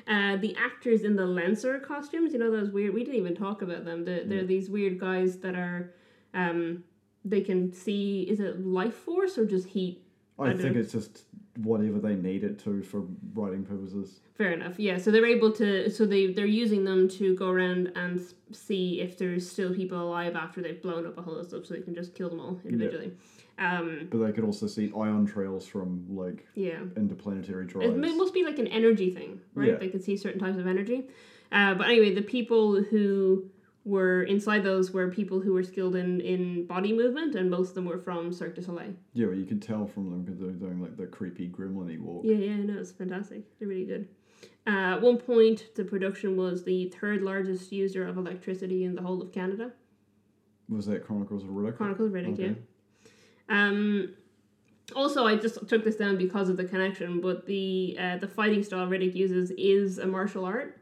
[0.07, 2.93] Uh, the actors in the Lensor costumes, you know those weird.
[2.93, 4.05] We didn't even talk about them.
[4.05, 4.45] They're, they're Yeah.
[4.45, 5.95] these weird guys that are,
[6.35, 6.85] um,
[7.25, 8.23] they can see.
[8.23, 10.03] Is it life force or just heat?
[10.39, 11.25] I, I think it's just
[11.59, 13.03] whatever they need it to for
[13.35, 14.21] writing purposes.
[14.37, 14.79] Fair enough.
[14.79, 14.99] Yeah.
[14.99, 15.89] So they're able to.
[15.91, 18.21] So they they're using them to go around and
[18.53, 21.67] see if there's still people alive after they've blown up a whole lot of stuff,
[21.67, 23.13] so they can just kill them all individually.
[23.59, 24.09] Um.
[24.11, 26.81] But they could also see ion trails from like Yeah.
[26.97, 27.95] interplanetary trails.
[27.95, 29.69] It must be like an energy thing, right?
[29.69, 29.77] Yeah.
[29.77, 31.05] They could see certain types of energy.
[31.53, 33.45] Uh, but anyway, the people who
[33.85, 37.75] were inside those were people who were skilled in, in body movement, and most of
[37.75, 38.95] them were from Cirque du Soleil.
[39.13, 42.23] Yeah, but you could tell from them because they're doing like the creepy gremlin walk.
[42.25, 43.43] Yeah, yeah, no, it's fantastic.
[43.59, 44.09] They're really good.
[44.67, 49.03] Uh, at one point, the production was the third largest user of electricity in the
[49.03, 49.73] whole of Canada.
[50.71, 51.77] Was that Chronicles of Riddick?
[51.77, 52.57] Chronicles of Riddick, Okay.
[53.51, 53.69] yeah.
[53.69, 54.15] Um,
[54.97, 58.63] also, I just took this down because of the connection, but the uh, the fighting
[58.63, 60.81] style Riddick uses is a martial art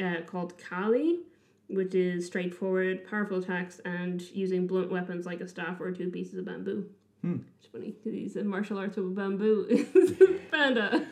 [0.00, 1.20] uh, called Kali,
[1.68, 6.38] which is straightforward, powerful attacks, and using blunt weapons like a staff or two pieces
[6.38, 6.86] of bamboo.
[7.22, 7.36] Hmm.
[7.58, 9.66] It's funny, because he's a martial arts with bamboo.
[10.52, 11.06] Panda.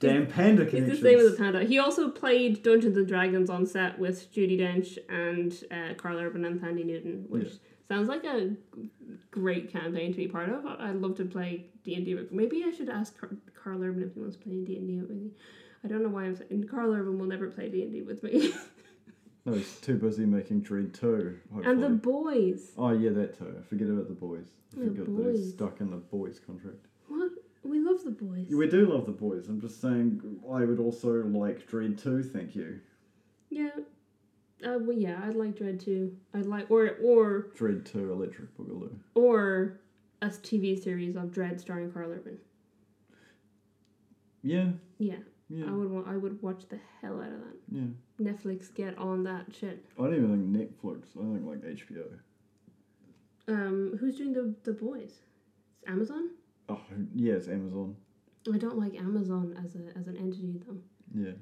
[0.00, 1.64] Damn panda It's the same as a panda.
[1.64, 6.44] He also played Dungeons and Dragons on set with Judi Dench and uh, Karl Urban
[6.44, 7.58] and Thandie Newton, which Yeah.
[7.88, 8.54] sounds like a
[9.30, 10.64] great campaign to be part of.
[10.66, 12.18] I'd love to play D and D.
[12.30, 15.00] Maybe I should ask Car- Karl Urban if he wants to play D and D
[15.00, 15.30] with me.
[15.84, 18.22] I don't know why I'm saying Karl Urban will never play D and D with
[18.22, 18.52] me.
[19.46, 21.72] No, he's too busy making Dredd 2, hopefully.
[21.72, 22.72] and the boys.
[22.76, 23.62] Oh, yeah, that too.
[23.70, 24.44] Forget about the boys.
[24.76, 25.52] I The that he's boys.
[25.54, 26.84] stuck in the boys contract.
[27.08, 27.30] What?
[27.64, 28.48] We love the boys.
[28.50, 29.48] We do love the boys.
[29.48, 30.20] I'm just saying,
[30.52, 32.80] I would also like Dredd 2, thank you.
[33.48, 33.70] Yeah.
[34.62, 36.14] Uh, well, yeah, I'd like Dredd Two.
[36.34, 38.92] I'd like, or or Dredd 2 Electric Boogaloo.
[39.14, 39.80] or
[40.20, 42.36] a TV series of Dredd starring Karl Urban.
[44.42, 45.16] Yeah, Yeah,
[45.50, 46.06] yeah, I would want.
[46.08, 47.56] I would watch the hell out of that.
[47.70, 47.82] yeah.
[48.32, 49.84] Netflix, get on that shit.
[49.98, 51.02] I don't even think Netflix.
[51.16, 52.06] I think like HBO.
[53.48, 55.18] Um, who's doing the the boys?
[55.82, 56.30] It's Amazon.
[56.68, 56.80] Oh,
[57.14, 57.96] yeah, it's Amazon.
[58.52, 60.78] I don't like Amazon as a as an entity though.
[61.14, 61.32] Yeah.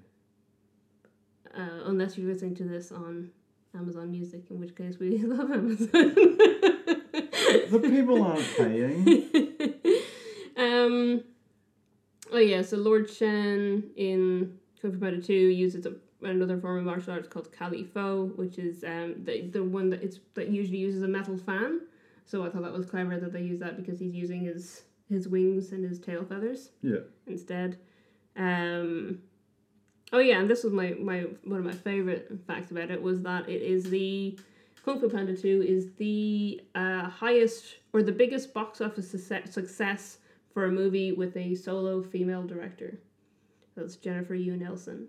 [1.54, 3.30] Uh, unless you're listening to this on
[3.74, 5.88] Amazon Music, in which case we love Amazon.
[7.70, 9.24] The people aren't paying.
[10.58, 11.22] Um.
[12.32, 16.84] Oh yeah, so Lord Shen in Kung Fu Panda Two uses a, another form of
[16.84, 20.78] martial arts called Kali Fo, which is um the the one that it's that usually
[20.78, 21.80] uses a metal fan.
[22.26, 25.26] So I thought that was clever that they use that because he's using his his
[25.28, 26.98] wings and his tail feathers Yeah.
[27.26, 27.78] instead.
[28.36, 29.20] Um.
[30.12, 33.22] Oh yeah, and this was my my one of my favorite facts about it was
[33.22, 34.38] that it is the
[34.84, 40.18] Kung Fu Panda Two is the uh, highest or the biggest box office success success
[40.58, 42.98] for a movie with a solo female director.
[43.76, 45.06] That's Jennifer Yuh Nelson.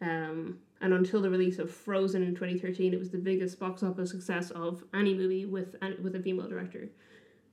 [0.00, 4.12] Um, and until the release of Frozen in 2013, it was the biggest box office
[4.12, 6.90] success of any movie with with a female director.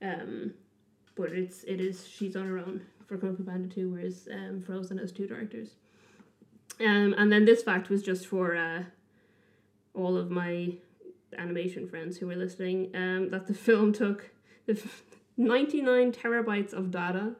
[0.04, 0.54] Um,
[1.16, 4.62] but it's it is she's on her own for Kung Fu Panda 2, whereas um,
[4.62, 5.70] Frozen has two directors.
[6.80, 8.84] Um, and then this fact was just for uh,
[9.96, 10.76] all of my
[11.36, 14.30] animation friends who were listening um, that the film took
[14.68, 14.76] the
[15.46, 17.36] 99 terabytes of data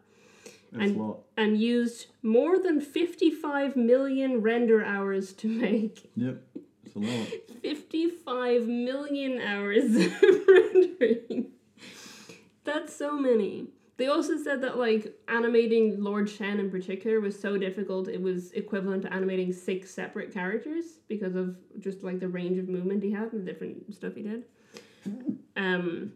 [0.72, 6.10] That's And- and used more than 55 million render hours to make.
[6.16, 6.42] Yep.
[6.86, 7.28] It's a lot.
[7.62, 11.52] 55 million hours of rendering.
[12.64, 13.68] That's so many.
[13.98, 18.52] They also said that like animating Lord Shen in particular was so difficult it was
[18.54, 23.12] equivalent to animating six separate characters because of just like the range of movement he
[23.12, 24.46] had and the different stuff he did.
[25.56, 26.14] Um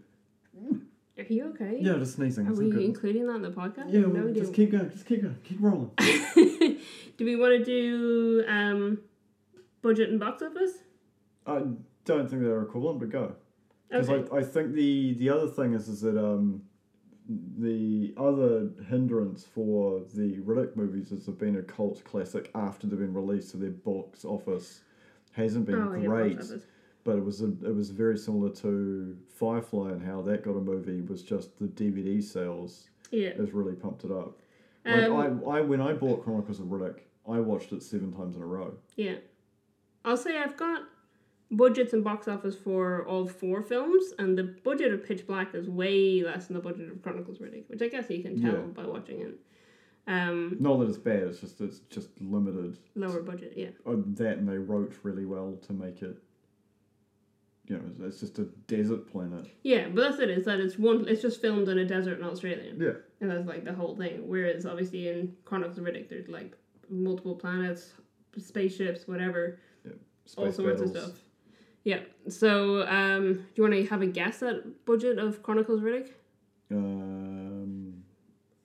[1.17, 1.77] Are you okay?
[1.81, 2.45] Yeah, just sneezing.
[2.47, 2.81] Are It's we good.
[2.83, 3.85] including that in the podcast?
[3.93, 4.89] Yeah, No, well, we just keep going.
[4.89, 5.37] Just keep going.
[5.45, 5.91] Keep rolling.
[5.97, 8.99] do we want to do um,
[9.81, 10.71] budget and box office?
[11.47, 11.61] I
[12.03, 13.35] don't think they're equivalent, but go.
[13.89, 14.29] Because Okay.
[14.35, 16.63] I, I think the the other thing is is that um
[17.29, 22.99] the other hindrance for the Riddick movies is they've been a cult classic after they've
[22.99, 24.81] been released, so their box office
[25.31, 26.37] hasn't been Oh, yeah, great.
[26.37, 26.63] office.
[27.05, 30.61] But it was a, it was very similar to Firefly and how that got a
[30.61, 33.33] movie was just the DVD sales Yeah.
[33.37, 34.41] has really pumped it up.
[34.85, 38.35] Like Um, I, I when I bought Chronicles of Riddick, I watched it seven times
[38.35, 38.73] in a row.
[38.97, 39.15] Yeah.
[40.03, 40.81] I'll say I've got
[41.51, 45.69] budgets and box office for all four films, and the budget of Pitch Black is
[45.69, 48.51] way less than the budget of Chronicles of Riddick, which I guess you can tell
[48.53, 48.59] Yeah.
[48.61, 49.39] by watching it.
[50.07, 52.77] Um, Not that it's bad, it's just it's just limited.
[52.95, 53.69] lower budget, yeah.
[53.85, 56.17] That and they wrote really well to make it.
[57.67, 59.47] You know, it's, it's just a desert planet.
[59.63, 60.29] Yeah, but that's it.
[60.29, 61.07] Is that it's one?
[61.07, 62.91] It's just filmed in a desert in Australia, Yeah.
[63.21, 64.27] and that's like the whole thing.
[64.27, 66.55] Whereas obviously in Chronicles of Riddick, there's like
[66.89, 67.93] multiple planets,
[68.37, 69.59] spaceships, whatever,
[70.25, 70.95] Space all sorts battles.
[70.95, 71.19] of stuff.
[71.83, 71.99] Yeah.
[72.29, 76.09] So, um, do you want to have a guess at budget of Chronicles of Riddick?
[76.71, 78.03] Um,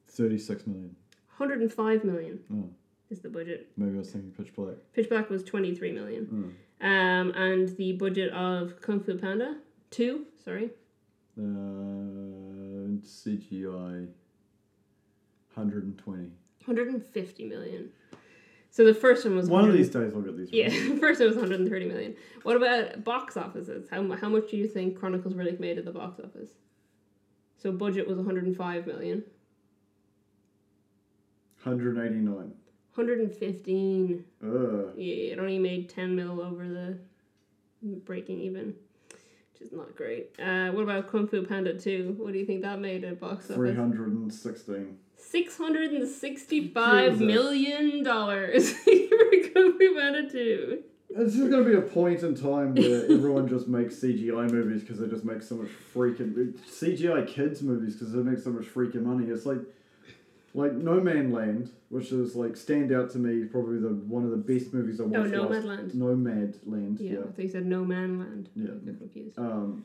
[0.08, 0.96] thirty-six million.
[1.36, 2.68] 105 million Oh,
[3.08, 3.70] is the budget.
[3.78, 4.74] maybe I was thinking Pitch Black.
[4.92, 6.26] Pitch Black was 23 million.
[6.26, 6.52] Mm.
[6.80, 9.56] Um, and the budget of Kung Fu Panda
[9.90, 10.70] 2, sorry,
[11.38, 11.42] Uh,
[13.04, 14.08] CGI.
[15.54, 16.30] Hundred and twenty.
[16.64, 17.90] 150 million.
[18.70, 20.52] So the first one was One of these days I'll get these.
[20.52, 21.00] Yeah, right.
[21.00, 22.14] first it was 130 million.
[22.44, 23.88] What about box offices?
[23.90, 26.50] How, how much do you think Chronicles Riddick made at the box office?
[27.58, 29.24] So budget was 105 million.
[31.64, 32.52] Hundred eighty-nine.
[32.94, 34.24] 115.
[34.42, 34.92] Ugh.
[34.96, 36.98] Yeah, it only made 10 mil over the
[37.82, 38.74] breaking even,
[39.52, 40.30] which is not great.
[40.38, 42.16] Uh, what about Kung Fu Panda 2?
[42.18, 43.56] What do you think that made at box office?
[43.56, 44.98] 316.
[45.16, 47.26] 665 Jesus.
[47.26, 50.82] million dollars for Kung Fu Panda 2.
[51.12, 55.00] It's just gonna be a point in time where everyone just makes CGI movies because
[55.00, 59.02] they just make so much freaking CGI kids movies because they make so much freaking
[59.02, 59.26] money.
[59.26, 59.58] It's like,
[60.54, 64.30] like No Man Land, which is like stand out to me probably the one of
[64.30, 65.32] the best movies I watched.
[65.34, 65.94] Oh, last- Nomadland.
[65.94, 66.98] Nomad Land.
[67.00, 67.18] Yeah, Yeah.
[67.20, 68.48] I thought you said No Man Land.
[68.56, 68.70] Yeah.
[68.70, 69.38] I got confused.
[69.38, 69.84] Um,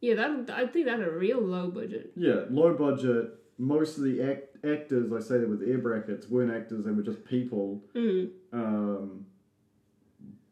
[0.00, 2.12] Yeah, that I think that had a real low budget.
[2.16, 3.34] yeah, low budget.
[3.58, 6.84] Most of the act- actors, I say that with air brackets, weren't actors.
[6.84, 7.82] They were just people.
[7.94, 8.30] Mm.
[8.52, 9.26] um,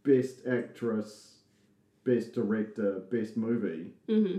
[0.02, 1.38] best actress,
[2.04, 3.92] best director, best movie.
[4.08, 4.38] hmm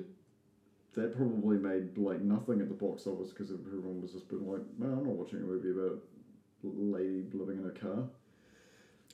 [0.94, 4.62] That probably made like nothing at the box office because everyone was just been like,
[4.78, 6.02] "Man, I'm not watching a movie about
[6.64, 8.08] a lady living in a car."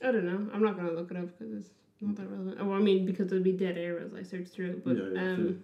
[0.02, 0.48] I don't know.
[0.52, 1.70] I'm not gonna look it up because it's
[2.00, 2.58] not that relevant.
[2.60, 4.84] Oh, I mean because it'd be dead air as I search through it.
[4.84, 5.56] But Yeah, yeah, um,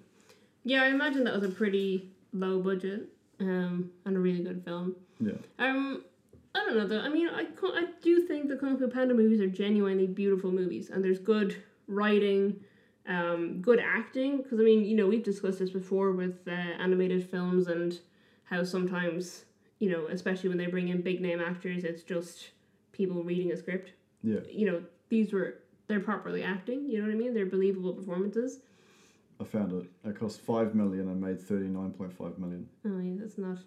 [0.65, 3.09] yeah, I imagine that was a pretty low budget
[3.41, 4.95] um and a really good film.
[5.21, 6.01] Yeah, Um,
[6.55, 7.01] I don't know though.
[7.01, 10.91] I mean, I I do think the Kung Fu Panda movies are genuinely beautiful movies,
[10.91, 11.57] and there's good
[11.89, 12.61] writing,
[13.09, 14.39] um, good acting.
[14.39, 17.99] Because I mean, you know, we've discussed this before with uh, animated films and
[18.45, 19.45] how sometimes,
[19.79, 22.51] you know, especially when they bring in big name actors, it's just
[22.93, 23.93] people reading a script.
[24.23, 24.41] yeah.
[24.51, 26.89] You know, these were they're properly acting.
[26.89, 27.35] You know what I mean?
[27.35, 28.61] They're believable performances.
[29.41, 29.87] I found it.
[30.09, 32.69] It cost five million and made thirty nine point five million.
[32.87, 33.59] Oh yeah, that's not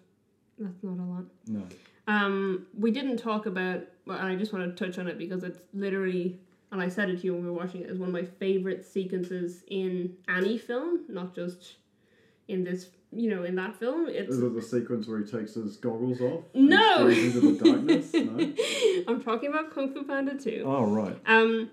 [0.58, 1.24] That's not a lot.
[1.46, 1.62] No.
[2.08, 5.58] Um, we didn't talk about, well, I just want to touch on it because it's
[5.74, 8.14] literally, and I said it to you when we were watching it, is one of
[8.14, 11.76] my favorite sequences in any film, not just
[12.46, 14.06] in this, you know, in that film.
[14.08, 16.44] It's Is it the sequence where he takes his goggles off?
[16.54, 17.06] No.
[17.06, 18.12] Into the darkness?
[18.12, 18.52] No.
[19.08, 20.64] I'm talking about Kung Fu Panda 2.
[20.66, 21.16] Oh right.
[21.26, 21.70] Um,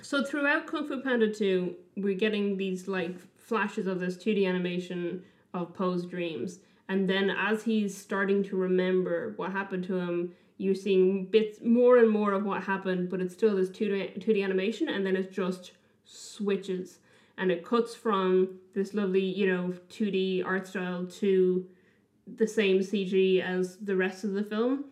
[0.00, 5.22] so throughout Kung Fu Panda 2, we're getting these like flashes of this 2D animation
[5.52, 6.60] of Po's dreams.
[6.88, 11.98] And then as he's starting to remember what happened to him, you're seeing bits more
[11.98, 15.32] and more of what happened, but it's still this 2D, 2D animation, and then it
[15.32, 15.72] just
[16.04, 16.98] switches.
[17.36, 21.66] And it cuts from this lovely, you know, 2D art style to
[22.36, 24.84] the same CG as the rest of the film.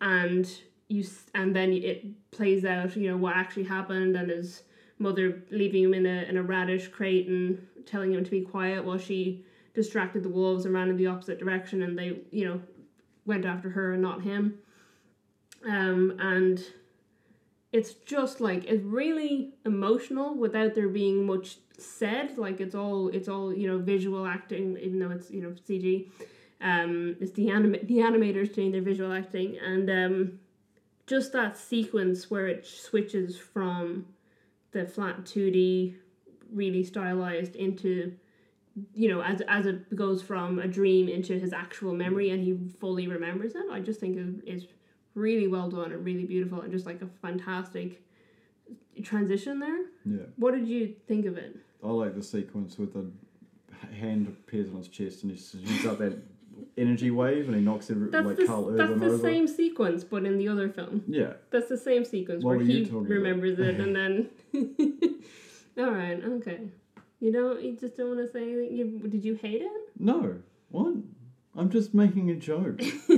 [0.00, 0.50] And
[0.88, 1.04] you
[1.34, 4.62] and then it plays out, you know, what actually happened and his
[4.98, 8.84] mother leaving him in a in a radish crate and telling him to be quiet
[8.84, 9.44] while she
[9.74, 12.60] distracted the wolves and ran in the opposite direction and they, you know,
[13.24, 14.58] went after her and not him.
[15.66, 16.62] Um and
[17.72, 22.36] it's just like it's really emotional without there being much said.
[22.36, 26.08] Like it's all it's all, you know, visual acting, even though it's, you know, CG.
[26.60, 30.40] Um it's the anim- the animators doing their visual acting and um
[31.06, 34.06] just that sequence where it switches from
[34.72, 35.96] the flat 2D
[36.52, 38.12] really stylized into
[38.94, 42.56] you know as as it goes from a dream into his actual memory and he
[42.80, 44.66] fully remembers it I just think is is
[45.14, 48.02] really well done and really beautiful and just like a fantastic
[49.02, 50.26] transition there Yeah.
[50.36, 53.06] what did you think of it I like the sequence with the
[53.94, 56.18] hand appears on his chest and he shoots out that
[56.76, 59.18] energy wave and he knocks every, that's like the, Carl that's the over.
[59.18, 61.32] same sequence but in the other film Yeah.
[61.50, 63.08] That's the same sequence What where he talking about?
[63.10, 64.28] remembers it and then.
[65.78, 66.60] All right, okay.
[67.20, 67.62] You don't.
[67.62, 68.76] You just don't want to say anything.
[68.76, 69.70] You, did you hate it?
[69.98, 70.34] No.
[70.70, 70.94] What?
[71.56, 72.80] I'm just making a joke.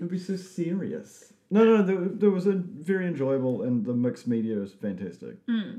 [0.00, 1.34] It'd be so serious.
[1.50, 5.36] No, no, there, there was a very enjoyable and the mixed media is fantastic.
[5.46, 5.78] Hmm.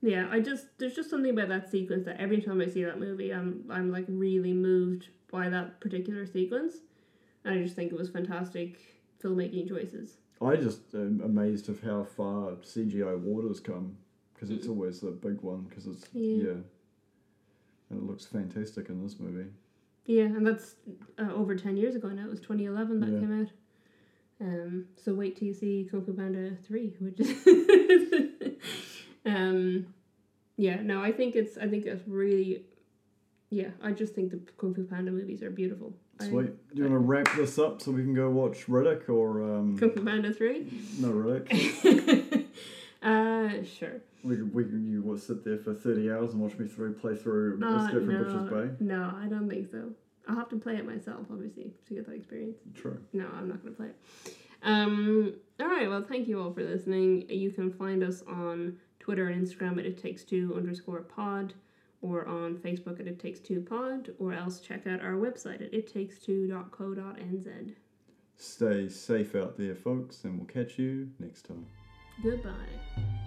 [0.00, 2.98] Yeah, I just there's just something about that sequence that every time I see that
[2.98, 6.76] movie, I'm I'm like really moved by that particular sequence,
[7.44, 8.80] and I just think it was fantastic
[9.22, 10.16] filmmaking choices.
[10.40, 13.96] I just am amazed of how far CGI water's come
[14.34, 14.70] because it's mm.
[14.70, 16.44] always the big one because it's Yeah.
[16.44, 16.60] yeah.
[17.90, 19.50] and it looks fantastic in this movie.
[20.06, 20.74] Yeah, and that's
[21.18, 22.24] uh, over ten years ago now.
[22.24, 23.18] It was 2011 that Yeah.
[23.20, 23.48] came out.
[24.40, 27.28] Um, so wait till you see Kung Fu Panda three, which is,
[29.26, 29.86] um,
[30.56, 30.82] yeah.
[30.82, 32.64] No, I think it's I think it's really,
[33.50, 33.68] yeah.
[33.82, 35.94] I just think the Kung Fu Panda movies are beautiful.
[36.20, 36.74] I- Sweet.
[36.74, 39.78] Do you want to wrap this up so we can go watch Riddick or um
[39.78, 40.66] Kung Fu Panda three.
[40.98, 42.41] no Riddick?
[43.02, 44.00] uh, sure.
[44.24, 46.94] we could, we could, you will sit there for thirty hours and watch me through
[46.94, 48.76] play through Uh, Escape from no, Butcher's Bay.
[48.84, 49.90] no, I don't think so.
[50.28, 52.58] I'll have to play it myself, obviously, to get that experience.
[52.74, 53.00] True.
[53.12, 54.36] No, I'm not going to play it.
[54.62, 57.28] Um, all right, well, thank you all for listening.
[57.28, 61.54] You can find us on Twitter and Instagram at it takes two underscore pod,
[62.02, 65.74] or on Facebook at it takes two pod, or else check out our website at
[65.74, 67.74] it takes two.co.nz.
[68.36, 71.66] Stay safe out there, folks, and we'll catch you next time.
[72.20, 73.21] Goodbye.